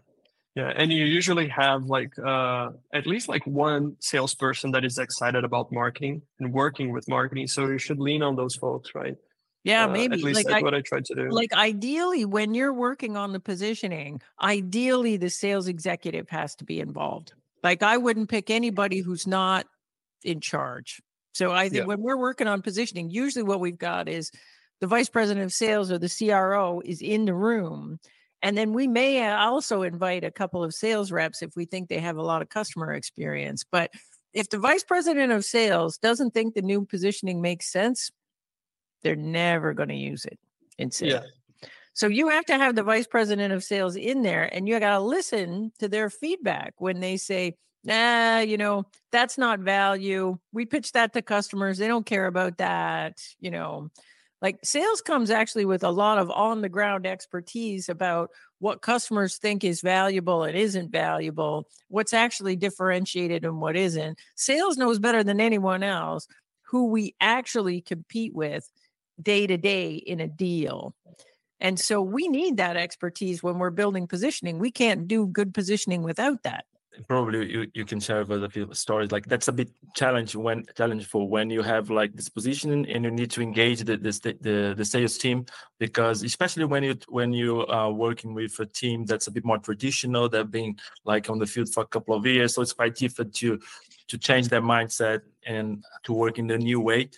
[0.55, 0.73] Yeah.
[0.75, 5.71] And you usually have like uh at least like one salesperson that is excited about
[5.73, 7.47] marketing and working with marketing.
[7.47, 9.17] So you should lean on those folks, right?
[9.65, 10.15] Yeah, uh, maybe.
[10.15, 11.31] At least like that's I, what I tried to do.
[11.31, 16.81] Like ideally, when you're working on the positioning, ideally the sales executive has to be
[16.81, 17.35] involved.
[17.63, 19.67] Like I wouldn't pick anybody who's not
[20.25, 21.01] in charge.
[21.33, 21.87] So I think yeah.
[21.87, 24.31] when we're working on positioning, usually what we've got is
[24.81, 27.99] the vice president of sales or the CRO is in the room.
[28.43, 31.89] And then we may uh, also invite a couple of sales reps if we think
[31.89, 33.65] they have a lot of customer experience.
[33.71, 33.91] But
[34.33, 38.11] if the vice president of sales doesn't think the new positioning makes sense,
[39.03, 40.39] they're never going to use it
[40.79, 41.25] in sales.
[41.25, 41.38] Yeah.
[41.99, 44.91] So you have to have the vice president of sales in there and you got
[44.91, 50.39] to listen to their feedback when they say, nah, you know, that's not value.
[50.53, 51.77] We pitch that to customers.
[51.77, 53.21] They don't care about that.
[53.41, 53.91] You know,
[54.41, 58.31] Like sales comes actually with a lot of on the ground expertise about
[58.61, 64.19] what customers think is valuable and isn't valuable, what's actually differentiated and what isn't.
[64.37, 66.29] Sales knows better than anyone else
[66.63, 68.71] who we actually compete with
[69.21, 70.95] day to day in a deal.
[71.61, 74.59] And so we need that expertise when we're building positioning.
[74.59, 76.65] We can't do good positioning without that
[77.07, 80.65] probably you, you can share with a few stories like that's a bit challenge when
[80.77, 84.37] challenge for when you have like this positioning and you need to engage the the,
[84.41, 85.45] the, the sales team
[85.79, 89.59] because especially when you when you are working with a team that's a bit more
[89.59, 92.95] traditional they've been like on the field for a couple of years so it's quite
[92.95, 93.59] different to
[94.09, 97.09] to change their mindset and to work in the new way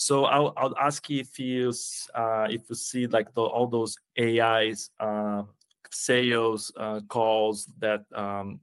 [0.00, 1.74] so I'll, I'll ask you if you
[2.14, 5.42] uh, if you see like the, all those AIs uh,
[5.90, 8.60] sales uh, calls that um,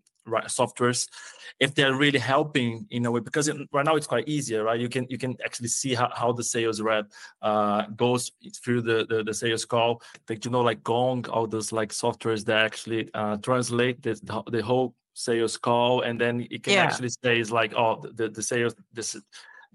[0.47, 1.07] softwares
[1.59, 4.79] if they're really helping in a way because it, right now it's quite easier right
[4.79, 7.05] you can you can actually see how, how the sales rep
[7.43, 8.31] uh, goes
[8.63, 12.43] through the, the, the sales call like you know like gong all those like softwares
[12.45, 14.19] that actually uh, translate the,
[14.51, 16.83] the whole sales call and then it can yeah.
[16.83, 19.15] actually say is like oh the, the sales this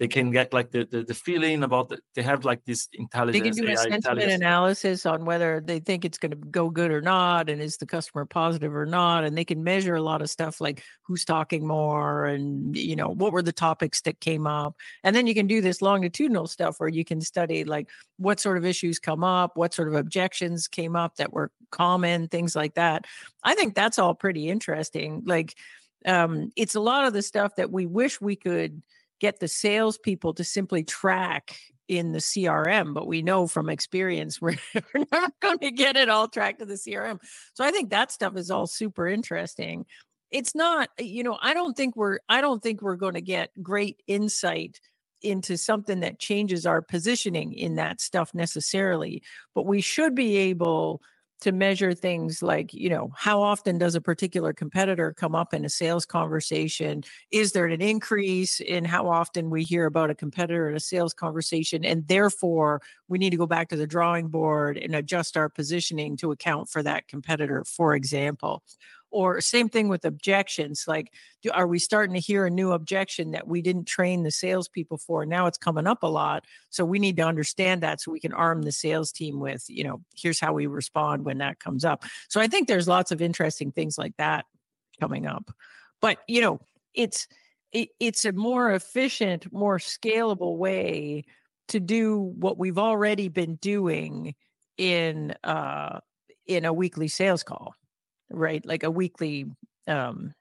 [0.02, 3.56] they can get like the the, the feeling about the, they have like this intelligence.
[3.56, 6.70] They can do a AI sentiment analysis on whether they think it's going to go
[6.70, 10.02] good or not, and is the customer positive or not, and they can measure a
[10.02, 14.18] lot of stuff like who's talking more, and you know what were the topics that
[14.18, 17.88] came up, and then you can do this longitudinal stuff where you can study like
[18.16, 22.26] what sort of issues come up, what sort of objections came up that were common,
[22.26, 23.04] things like that.
[23.44, 25.22] I think that's all pretty interesting.
[25.26, 25.54] Like
[26.04, 28.82] um, it's a lot of the stuff that we wish we could
[29.22, 31.56] get the salespeople to simply track
[31.86, 36.08] in the CRM, but we know from experience we're, we're never going to get it
[36.08, 37.20] all tracked to the CRM.
[37.54, 39.86] So I think that stuff is all super interesting.
[40.32, 43.22] It's not, eh, you know, I don't think we're I don't think we're going to
[43.22, 44.80] get great insight
[45.22, 49.22] into something that changes our positioning in that stuff necessarily,
[49.54, 51.00] but we should be able
[51.42, 55.64] to measure things like you know how often does a particular competitor come up in
[55.64, 57.02] a sales conversation?
[57.30, 61.14] Is there an increase in how often we hear about a competitor in a sales
[61.14, 61.84] conversation?
[61.84, 66.16] And therefore we need to go back to the drawing board and adjust our positioning
[66.18, 68.62] to account for that competitor for example
[69.12, 73.32] or same thing with objections like do, are we starting to hear a new objection
[73.32, 75.26] that we didn't train the salespeople for?
[75.26, 78.32] Now it's coming up a lot so we need to understand that so we can
[78.32, 82.04] arm the sales team with you know here's how we respond when that comes up.
[82.28, 84.46] So i think there's lots of interesting things like that
[85.00, 85.50] coming up.
[86.00, 86.60] But you know
[86.94, 87.28] it's
[87.72, 91.24] it, it's a more efficient more scalable way
[91.68, 94.34] to do what we've already been doing
[94.78, 96.00] in uh
[96.46, 97.74] in a weekly sales call
[98.34, 98.64] right?
[98.64, 99.46] Like a weekly
[99.86, 100.34] um,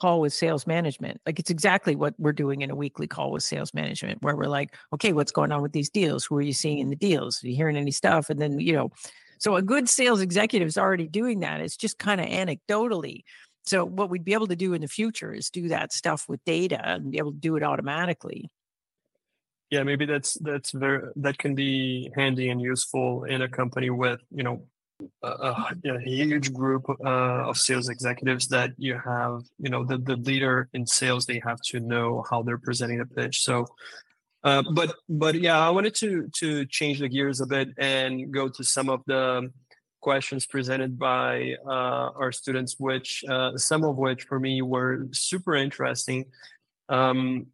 [0.00, 1.20] call with sales management.
[1.26, 4.46] Like it's exactly what we're doing in a weekly call with sales management, where we're
[4.46, 6.24] like, okay, what's going on with these deals?
[6.24, 7.42] Who are you seeing in the deals?
[7.42, 8.30] Are you hearing any stuff?
[8.30, 8.90] And then, you know,
[9.38, 11.60] so a good sales executive is already doing that.
[11.60, 13.22] It's just kind of anecdotally.
[13.66, 16.44] So what we'd be able to do in the future is do that stuff with
[16.44, 18.50] data and be able to do it automatically.
[19.70, 24.20] Yeah, maybe that's that's very that can be handy and useful in a company with
[24.30, 24.66] you know
[25.22, 30.16] a, a, huge group uh, of sales executives that you have you know the, the
[30.16, 33.42] leader in sales they have to know how they're presenting the pitch.
[33.42, 33.66] So
[34.44, 38.48] uh, but but yeah i wanted to to change the gears a bit and go
[38.48, 39.50] to some of the
[40.04, 45.54] questions presented by uh, our students which uh, some of which for me were super
[45.54, 46.26] interesting.
[46.90, 47.46] Um,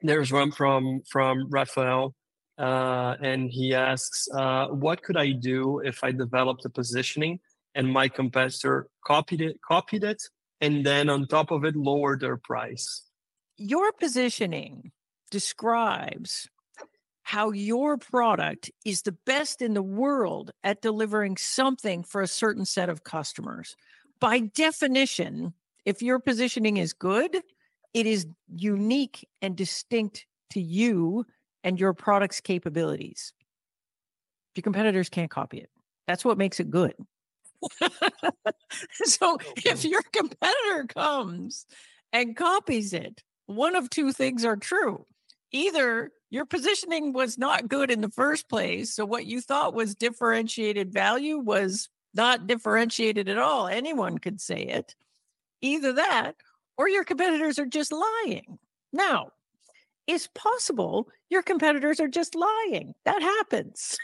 [0.00, 2.14] there's one from from Raphael
[2.60, 7.40] uh, and he asks, uh, "What could I do if I developed a positioning
[7.74, 10.22] and my competitor copied it, copied it,
[10.60, 13.04] and then on top of it lowered their price?"
[13.56, 14.92] Your positioning
[15.30, 16.48] describes
[17.22, 22.64] how your product is the best in the world at delivering something for a certain
[22.64, 23.76] set of customers.
[24.20, 27.40] By definition, if your positioning is good,
[27.94, 31.24] it is unique and distinct to you
[31.64, 33.32] and your product's capabilities.
[34.54, 35.70] Your competitors can't copy it.
[36.06, 36.94] That's what makes it good.
[38.92, 41.66] so if your competitor comes
[42.12, 45.04] and copies it, one of two things are true.
[45.52, 48.94] Either your positioning was not good in the first place.
[48.94, 53.66] So what you thought was differentiated value was not differentiated at all.
[53.66, 54.94] Anyone could say it.
[55.60, 56.36] Either that
[56.76, 58.58] or your competitors are just lying.
[58.92, 59.30] Now,
[60.10, 62.94] it's possible your competitors are just lying.
[63.04, 63.96] That happens.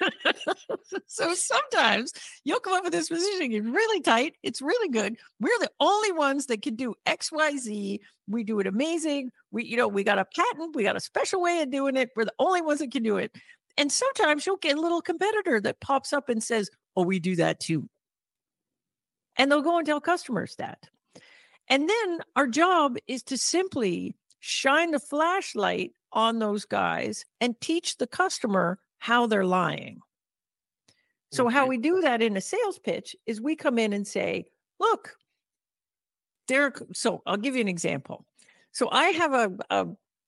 [1.08, 2.12] so sometimes
[2.44, 5.16] you'll come up with this positioning, it's really tight, it's really good.
[5.40, 7.98] We're the only ones that can do XYZ.
[8.28, 9.30] We do it amazing.
[9.50, 12.10] We, you know, we got a patent, we got a special way of doing it.
[12.14, 13.34] We're the only ones that can do it.
[13.76, 17.34] And sometimes you'll get a little competitor that pops up and says, Oh, we do
[17.36, 17.88] that too.
[19.36, 20.88] And they'll go and tell customers that.
[21.68, 27.96] And then our job is to simply shine the flashlight on those guys and teach
[27.96, 30.00] the customer how they're lying.
[31.32, 34.46] So, how we do that in a sales pitch is we come in and say,
[34.78, 35.16] look,
[36.46, 38.24] Derek, so I'll give you an example.
[38.72, 39.86] So, I have a, a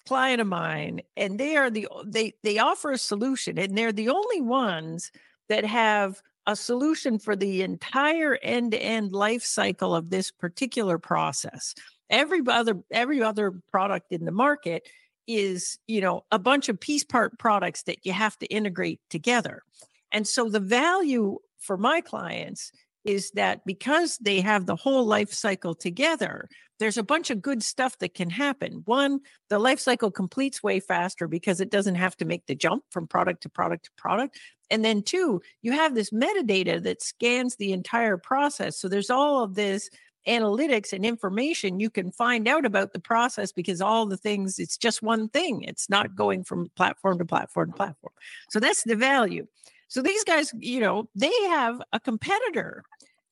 [0.09, 4.09] client of mine and they are the they they offer a solution and they're the
[4.09, 5.13] only ones
[5.51, 11.75] that have a solution for the entire end-to-end life cycle of this particular process
[12.09, 14.89] every other every other product in the market
[15.29, 19.63] is you know a bunch of piece part products that you have to integrate together.
[20.11, 22.73] And so the value for my clients
[23.05, 26.49] is that because they have the whole life cycle together
[26.79, 28.83] there's a bunch of good stuff that can happen.
[28.85, 32.85] One the life cycle completes way faster because it doesn't have to make the jump
[32.91, 34.39] from product to product to product.
[34.71, 38.79] And then two you have this metadata that scans the entire process.
[38.79, 39.91] So there's all of this
[40.27, 44.77] analytics and information, you can find out about the process because all the things, it's
[44.77, 45.63] just one thing.
[45.63, 48.13] It's not going from platform to platform to platform.
[48.51, 49.47] So that's the value.
[49.89, 52.85] So these guys, you know, they have a competitor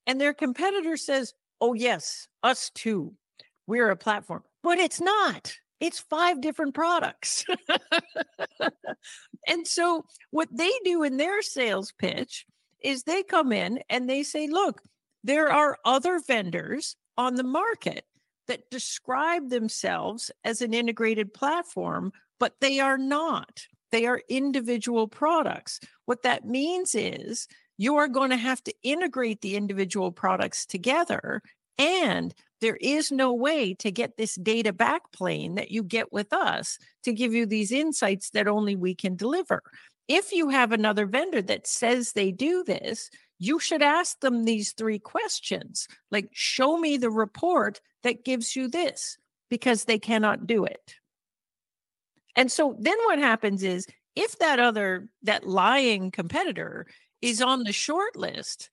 [0.07, 3.15] and their competitor says, Oh, yes, us too.
[3.67, 5.55] We're a platform, but it's not.
[5.81, 7.45] It's five different products.
[9.47, 12.47] and so, what they do in their sales pitch
[12.83, 14.83] is they come in and they say, Look,
[15.27, 18.05] there are other vendors on the market
[18.47, 23.67] that describe themselves as an integrated platform, but they are not.
[23.91, 25.81] They are individual products.
[26.05, 31.43] What that means is you are going to have to integrate the individual products together.
[31.77, 36.79] And there is no way to get this data backplane that you get with us
[37.03, 39.61] to give you these insights that only we can deliver.
[40.07, 44.73] If you have another vendor that says they do this, you should ask them these
[44.73, 49.19] three questions like, show me the report that gives you this,
[49.51, 50.95] because they cannot do it.
[52.35, 56.87] And so then what happens is if that other, that lying competitor
[57.23, 58.71] is on the short list,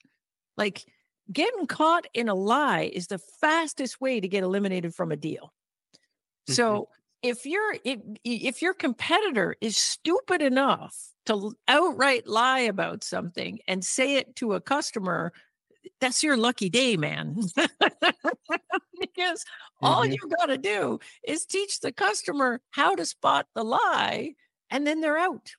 [0.57, 0.85] like
[1.31, 5.53] getting caught in a lie is the fastest way to get eliminated from a deal.
[6.49, 6.53] Mm-hmm.
[6.53, 6.89] So
[7.23, 10.95] if your if, if your competitor is stupid enough
[11.25, 15.31] to outright lie about something and say it to a customer
[15.99, 17.37] that's your lucky day man.
[18.99, 19.85] Because mm-hmm.
[19.85, 24.33] all you got to do is teach the customer how to spot the lie
[24.69, 25.51] and then they're out.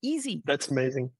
[0.00, 0.42] Easy.
[0.46, 1.10] That's amazing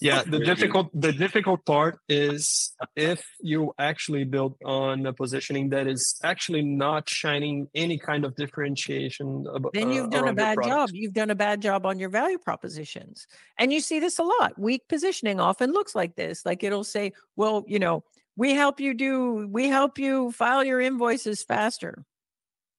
[0.00, 5.86] yeah the difficult the difficult part is if you actually build on a positioning that
[5.86, 10.58] is actually not shining any kind of differentiation about, then you've uh, done a bad
[10.62, 10.90] job.
[10.92, 13.26] you've done a bad job on your value propositions.
[13.58, 14.58] And you see this a lot.
[14.58, 16.44] Weak positioning often looks like this.
[16.44, 18.04] Like it'll say well you know
[18.36, 22.04] we help you do we help you file your invoices faster.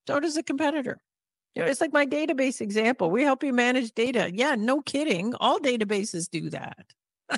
[0.07, 0.99] So does a competitor
[1.65, 3.09] it's like my database example.
[3.09, 4.29] We help you manage data.
[4.33, 5.33] Yeah, no kidding.
[5.35, 6.85] All databases do that.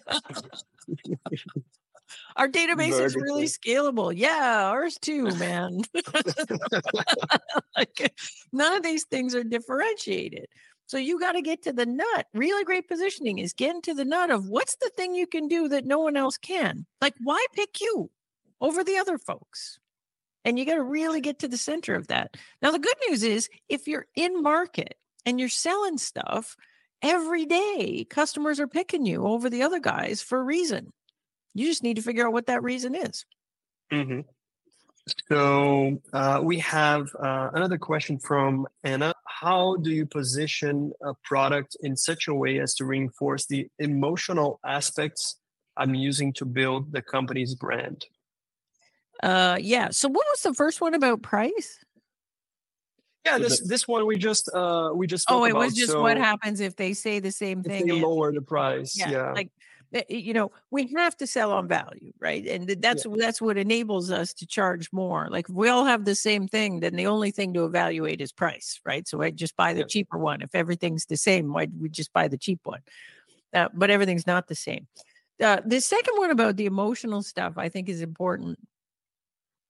[2.36, 4.12] Our database is really scalable.
[4.16, 5.82] Yeah, ours too, man.
[7.78, 8.14] like,
[8.52, 10.48] none of these things are differentiated.
[10.88, 12.26] So you got to get to the nut.
[12.34, 15.68] Really great positioning is getting to the nut of what's the thing you can do
[15.68, 16.88] that no one else can.
[17.00, 18.10] Like, why pick you
[18.60, 19.80] over the other folks?
[20.46, 22.38] And you got to really get to the center of that.
[22.62, 26.56] Now, the good news is if you're in market and you're selling stuff,
[27.02, 30.92] every day customers are picking you over the other guys for a reason.
[31.54, 33.26] You just need to figure out what that reason is.
[33.92, 34.22] Mm-hmm.
[35.28, 39.14] So uh, we have uh, another question from Anna.
[39.26, 44.60] How do you position a product in such a way as to reinforce the emotional
[44.66, 45.38] aspects
[45.76, 48.06] I'm using to build the company's brand?
[49.22, 49.90] Uh, yeah.
[49.92, 51.80] So what was the first one about price?
[53.26, 56.02] Yeah, this this one we just uh we just oh it about, was just so
[56.02, 57.86] what happens if they say the same thing.
[57.86, 58.98] They lower the price.
[58.98, 59.52] Yeah, yeah, like
[59.94, 62.46] eh, you know we have to sell on value, right?
[62.48, 63.16] And that's yeah.
[63.18, 65.28] that's what enables us to charge more.
[65.30, 68.32] Like if we all have the same thing, then the only thing to evaluate is
[68.32, 69.06] price, right?
[69.08, 69.88] So I just buy the yeah.
[69.88, 70.42] cheaper one.
[70.42, 72.82] If everything's the same, why we just buy the cheap one?
[73.54, 74.88] Uh, but everything's not the same.
[75.44, 78.60] Uh, the second one about the emotional stuff, I think, is important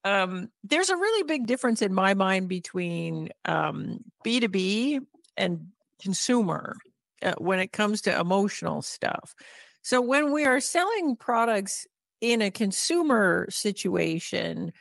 [0.03, 4.99] um, there's a really big difference in my mind between um, B2B
[5.37, 5.67] and
[6.01, 6.77] consumer
[7.21, 9.35] uh, when it comes to emotional stuff.
[9.81, 11.85] So when we are selling products
[12.21, 14.71] in a consumer situation,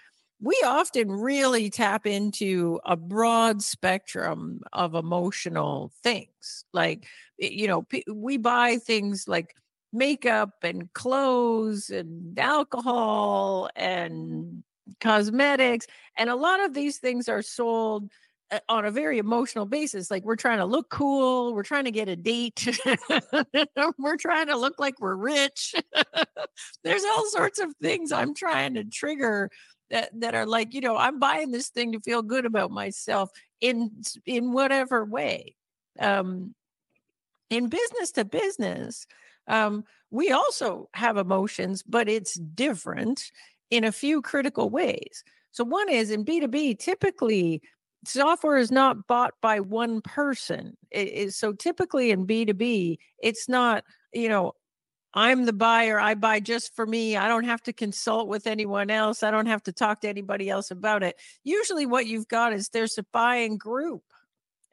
[0.41, 6.65] we often really tap into a broad spectrum of emotional things.
[6.73, 7.07] Like,
[7.39, 9.55] you know, we buy things like
[9.93, 14.63] makeup and clothes and alcohol and
[15.01, 15.87] cosmetics.
[16.17, 18.11] And a lot of these things are sold
[18.51, 20.11] uh, on a very emotional basis.
[20.11, 22.67] Like we're trying to look cool, we're trying to get a date,
[23.99, 25.75] we're trying to look like we're rich.
[26.85, 29.51] There's all sorts of things I'm trying to trigger
[29.91, 33.31] that that are like, you know, I'm buying this thing to feel good about myself
[33.61, 35.55] in in whatever way.
[35.99, 36.55] Um,
[37.51, 39.07] in business to business,
[39.47, 43.31] um, we also have emotions, but it's different
[43.71, 45.25] in a few critical ways.
[45.53, 47.63] So, one is in B2B, typically
[48.05, 50.77] software is not bought by one person.
[50.91, 54.53] It is, so, typically in B2B, it's not, you know,
[55.15, 55.99] I'm the buyer.
[55.99, 57.17] I buy just for me.
[57.17, 59.23] I don't have to consult with anyone else.
[59.23, 61.17] I don't have to talk to anybody else about it.
[61.45, 64.03] Usually, what you've got is there's a buying group.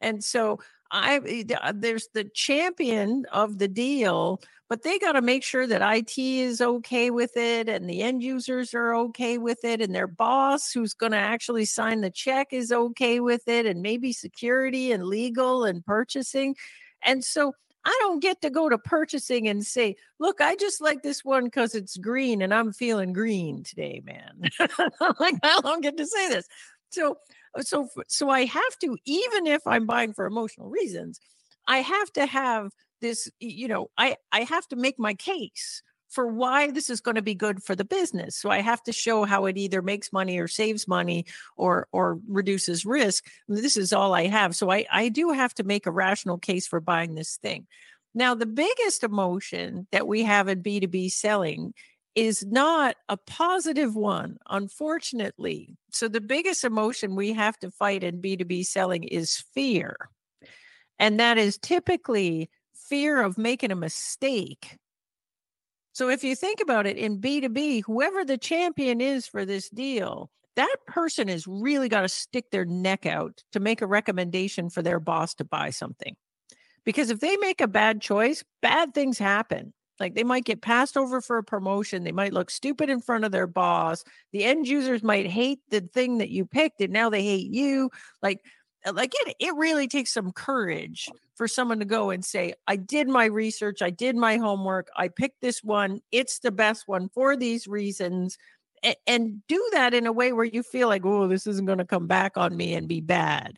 [0.01, 0.59] And so
[0.91, 5.67] I eh, uh, there's the champion of the deal, but they got to make sure
[5.67, 9.93] that IT is okay with it and the end users are okay with it and
[9.93, 14.11] their boss who's going to actually sign the check is okay with it and maybe
[14.11, 16.55] security and legal and purchasing.
[17.03, 17.53] And so
[17.85, 21.45] I don't get to go to purchasing and say, look, I just like this one
[21.45, 24.49] because it's green and I'm feeling green today, man.
[25.19, 26.47] like, I don't get to say this.
[26.89, 27.17] So,
[27.55, 31.19] Uh, so, so I have to, even if I'm buying for emotional reasons,
[31.67, 36.27] I have to have this, you know, I, I have to make my case for
[36.27, 38.37] why this is going to be good for the business.
[38.37, 41.25] So I have to show how it either makes money or saves money
[41.57, 43.25] or or reduces risk.
[43.49, 44.55] This is all I have.
[44.55, 47.67] So I I do have to make a rational case for buying this thing.
[48.13, 51.73] Now the biggest emotion that we have in B2B selling
[52.15, 55.75] is not a positive one, unfortunately.
[55.91, 59.95] So the biggest emotion we have to fight in B2B selling is fear.
[60.97, 64.77] And that is typically fear of making a mistake
[65.95, 70.29] so if you think about it in B2B, whoever the champion is for this deal,
[70.57, 74.81] that person has really got to stick their neck out to make a recommendation for
[74.81, 76.17] their boss to buy something.
[76.83, 79.73] Because if they make a bad choice, bad things happen.
[79.99, 82.03] Like they might get passed over for a promotion.
[82.03, 84.03] They might look stupid in front of their boss.
[84.31, 87.89] The end users might hate the thing that you picked and now they hate you.
[88.21, 88.41] Like
[88.85, 92.75] uh, like it, it really takes some courage for someone to go and say, I
[92.75, 97.09] did my research, I did my homework, I picked this one, it's the best one
[97.09, 98.37] for these reasons.
[98.83, 101.79] And, and do that in a way where you feel like, oh, this isn't going
[101.79, 103.57] to come back on me and be bad.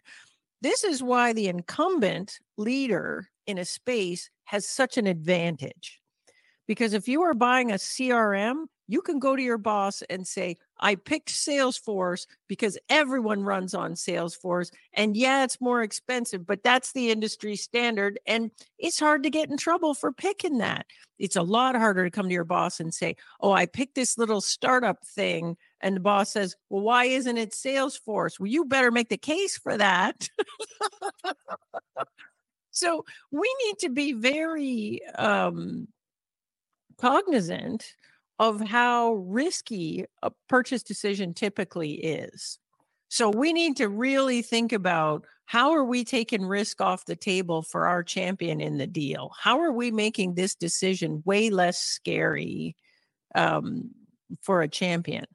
[0.62, 6.00] This is why the incumbent leader in a space has such an advantage.
[6.68, 10.58] Because if you are buying a CRM, you can go to your boss and say,
[10.80, 14.72] I picked Salesforce because everyone runs on Salesforce.
[14.94, 18.20] And yeah, it's more expensive, but that's the industry standard.
[18.26, 20.86] And it's hard to get in trouble for picking that.
[21.20, 24.18] It's a lot harder to come to your boss and say, Oh, I picked this
[24.18, 25.58] little startup thing.
[25.82, 28.40] And the boss says, Well, why isn't it Salesforce?
[28.40, 30.30] Well, you better make the case for that.
[32.72, 35.88] so we need to be very um,
[37.00, 37.96] cognizant
[38.40, 42.60] of how risky a purchase decision typically is.
[43.10, 47.62] So we need to really think about how are we taking risk off the table
[47.62, 49.32] for our champion in the deal?
[49.40, 52.76] How are we making this decision way less scary
[53.34, 53.92] um,
[54.42, 55.26] for a champion?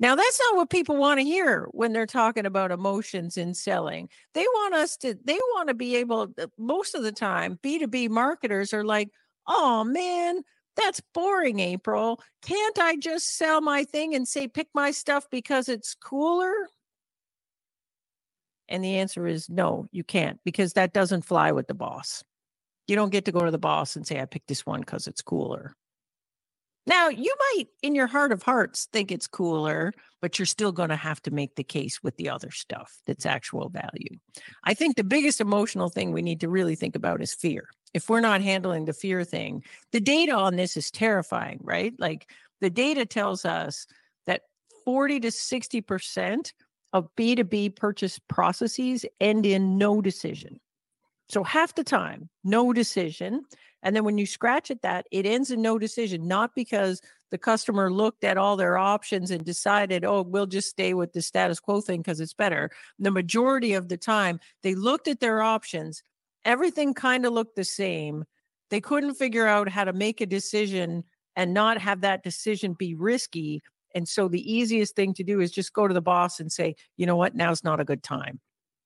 [0.00, 4.08] Now, that's not what people want to hear when they're talking about emotions in selling.
[4.34, 8.74] They want us to, they want to be able, most of the time, B2B marketers
[8.74, 9.10] are like,
[9.46, 10.42] oh man,
[10.76, 12.20] that's boring, April.
[12.42, 16.52] Can't I just sell my thing and say, pick my stuff because it's cooler?
[18.68, 22.24] And the answer is no, you can't, because that doesn't fly with the boss.
[22.86, 25.06] You don't get to go to the boss and say, I picked this one because
[25.06, 25.74] it's cooler.
[26.86, 30.90] Now, you might, in your heart of hearts, think it's cooler, but you're still going
[30.90, 34.18] to have to make the case with the other stuff that's actual value.
[34.64, 37.68] I think the biggest emotional thing we need to really think about is fear.
[37.94, 39.62] If we're not handling the fear thing,
[39.92, 41.94] the data on this is terrifying, right?
[41.98, 42.30] Like
[42.60, 43.86] the data tells us
[44.26, 44.42] that
[44.84, 46.52] 40 to 60%
[46.92, 50.60] of B2B purchase processes end in no decision.
[51.28, 53.44] So half the time, no decision.
[53.82, 57.00] And then when you scratch at that, it ends in no decision, not because
[57.30, 61.22] the customer looked at all their options and decided, oh, we'll just stay with the
[61.22, 62.70] status quo thing because it's better.
[62.98, 66.02] The majority of the time, they looked at their options,
[66.44, 68.24] everything kind of looked the same.
[68.70, 71.04] They couldn't figure out how to make a decision
[71.36, 73.62] and not have that decision be risky.
[73.94, 76.76] And so the easiest thing to do is just go to the boss and say,
[76.96, 78.40] you know what, now's not a good time.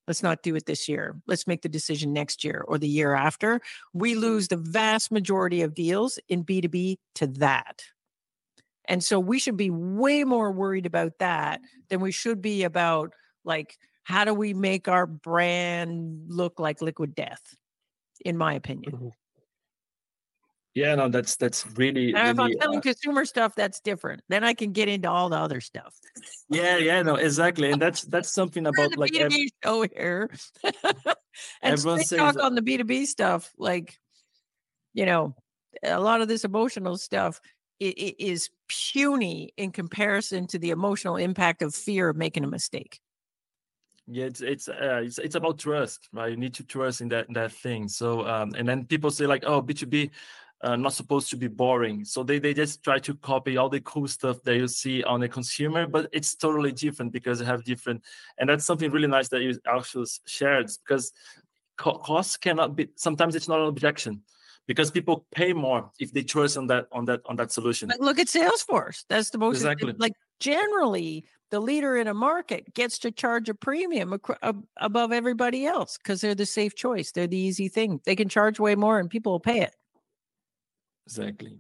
[0.09, 1.21] Let's not do it this year.
[1.27, 3.61] Let's make the decision next year or the year after.
[3.93, 7.83] We lose the vast majority of deals in B2B to that.
[8.89, 13.13] And so we should be way more worried about that than we should be about
[13.45, 17.43] like, how do we make our brand look like liquid death,
[18.25, 18.93] in my opinion.
[18.93, 19.09] Mm-hmm.
[20.79, 22.13] Yeah, no, that's that's really.
[22.13, 24.23] Now, really, if I'm selling uh, consumer stuff, that's different.
[24.29, 25.93] Then I can get into all the other stuff.
[26.49, 30.31] Yeah, yeah, no, exactly, and that's that's something about like B2B every, show here.
[30.63, 30.75] and
[31.63, 33.99] everyone says, talk on the B two B stuff, like
[34.95, 35.35] you know,
[35.83, 37.41] a lot of this emotional stuff
[37.81, 42.49] it, it is puny in comparison to the emotional impact of fear of making a
[42.49, 43.01] mistake.
[44.11, 46.31] Yeah, it's it's uh, it's it's about trust, right?
[46.31, 47.89] You need to trust in that in that thing.
[47.89, 50.11] So, um, and then people say like, oh, B two B
[50.61, 52.05] uh, not supposed to be boring.
[52.05, 55.21] So they, they just try to copy all the cool stuff that you see on
[55.21, 58.03] the consumer, but it's totally different because they have different,
[58.39, 61.13] and that's something really nice that you actually shared because
[61.77, 62.89] co- costs cannot be.
[62.97, 64.23] Sometimes it's not an objection
[64.67, 67.89] because people pay more if they trust on that on that on that solution.
[67.89, 69.05] But look at Salesforce.
[69.09, 73.55] That's the most exactly like generally the leader in a market gets to charge a
[73.55, 77.13] premium ac- above everybody else because they're the safe choice.
[77.13, 78.01] They're the easy thing.
[78.05, 79.75] They can charge way more and people will pay it.
[81.09, 81.57] Exactly.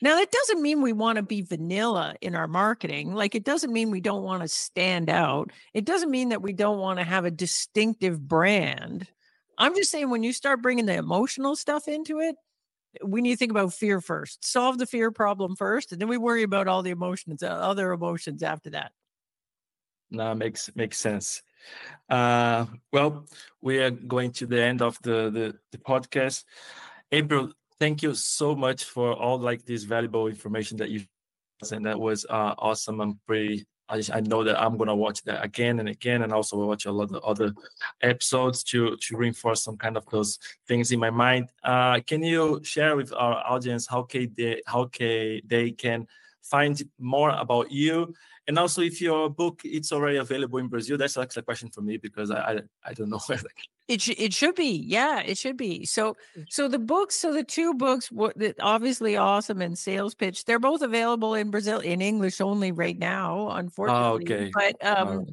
[0.00, 3.14] Now, that doesn't mean we want to be vanilla in our marketing.
[3.14, 5.50] Like, it doesn't mean we don't want to stand out.
[5.74, 9.08] It doesn't mean that we don't want to have a distinctive brand.
[9.58, 12.36] I'm just saying, when you start bringing the emotional stuff into it,
[13.04, 14.44] we need to think about fear first.
[14.44, 17.90] Solve the fear problem first, and then we worry about all the emotions, uh, other
[17.92, 18.92] emotions after that.
[20.10, 21.42] No, makes makes sense.
[22.08, 23.26] Uh, well,
[23.60, 26.44] we are going to the end of the the, the podcast.
[27.10, 31.00] April, thank you so much for all like this valuable information that you
[31.72, 33.00] and that was uh, awesome.
[33.00, 33.66] I'm pretty.
[33.88, 36.86] I, just, I know that I'm gonna watch that again and again, and also watch
[36.86, 37.52] a lot of other
[38.00, 41.50] episodes to to reinforce some kind of those things in my mind.
[41.64, 46.06] Uh, can you share with our audience how can they how can they can
[46.40, 48.14] find more about you
[48.48, 51.80] and also, if your book it's already available in Brazil, that's actually a question for
[51.80, 53.20] me because I I, I don't know.
[53.88, 55.84] it sh- it should be, yeah, it should be.
[55.84, 56.16] So
[56.48, 60.82] so the books, so the two books, what obviously awesome and sales pitch, they're both
[60.82, 64.34] available in Brazil in English only right now, oh, unfortunately.
[64.34, 64.50] Oh, okay.
[64.52, 65.26] But um.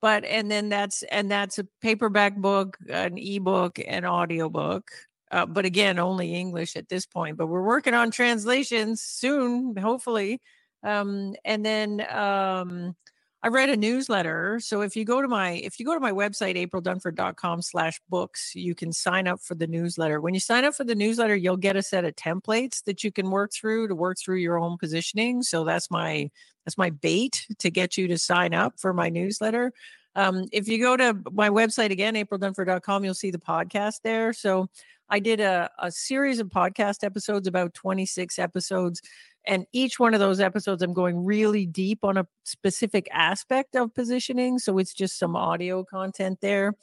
[0.00, 4.90] But and then that's and that's a paperback book, an ebook, an audiobook.
[5.30, 7.38] Uh, but again, only English at this point.
[7.38, 10.42] But we're working on translations soon, hopefully.
[10.84, 12.94] Um, and then um,
[13.42, 14.58] I read a newsletter.
[14.60, 18.54] So if you go to my if you go to my website, aprildunford.com slash books,
[18.54, 20.20] you can sign up for the newsletter.
[20.20, 23.12] When you sign up for the newsletter, you'll get a set of templates that you
[23.12, 25.42] can work through to work through your own positioning.
[25.42, 26.30] So that's my
[26.64, 29.72] that's my bait to get you to sign up for my newsletter.
[30.16, 34.32] Um, if you go to my website again, aprildunford.com, you'll see the podcast there.
[34.32, 34.68] So
[35.08, 39.02] I did a, a series of podcast episodes, about 26 episodes
[39.46, 43.94] and each one of those episodes i'm going really deep on a specific aspect of
[43.94, 46.74] positioning so it's just some audio content there.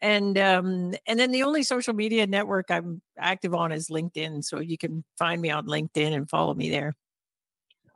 [0.00, 4.60] And um and then the only social media network i'm active on is linkedin so
[4.60, 6.94] you can find me on linkedin and follow me there.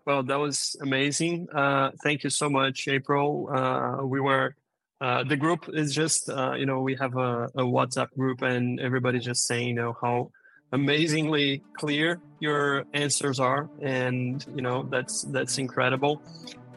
[0.04, 1.48] Well that was amazing.
[1.52, 3.48] Uh thank you so much april.
[3.54, 4.56] Uh we were
[5.02, 8.78] uh, the group is just uh, you know we have a, a whatsapp group and
[8.78, 10.30] everybody's just saying you know how
[10.70, 13.68] amazingly clear your answers are.
[13.80, 16.22] And you know that's that's incredible.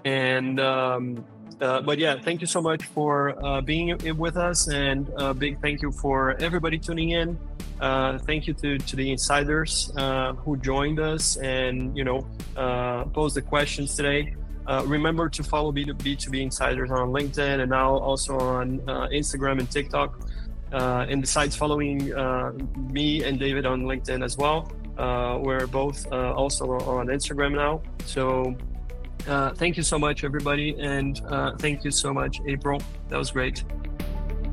[0.05, 1.23] And um,
[1.61, 4.69] uh, but yeah thank you so much for uh, being with us.
[4.69, 7.37] And a big thank you for everybody tuning in.
[7.79, 9.91] Uh, thank you to, to the insiders
[10.43, 12.25] who joined us and you know
[13.13, 14.33] posed the questions today
[14.67, 18.79] uh, remember to follow B2B, B2B Insiders on LinkedIn and now also on
[19.11, 20.19] Instagram and TikTok.
[20.73, 22.51] Uh, and besides following uh,
[22.89, 27.81] me and David on LinkedIn as well, uh, we're both uh, also on Instagram now.
[28.05, 28.55] So
[29.27, 30.75] uh, thank you so much, everybody.
[30.79, 32.81] And uh, thank you so much, April.
[33.09, 33.63] That was great.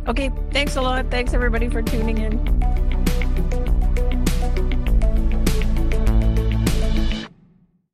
[0.06, 0.30] Okay.
[0.50, 1.10] Thanks a lot.
[1.10, 3.01] Thanks, everybody, for tuning in.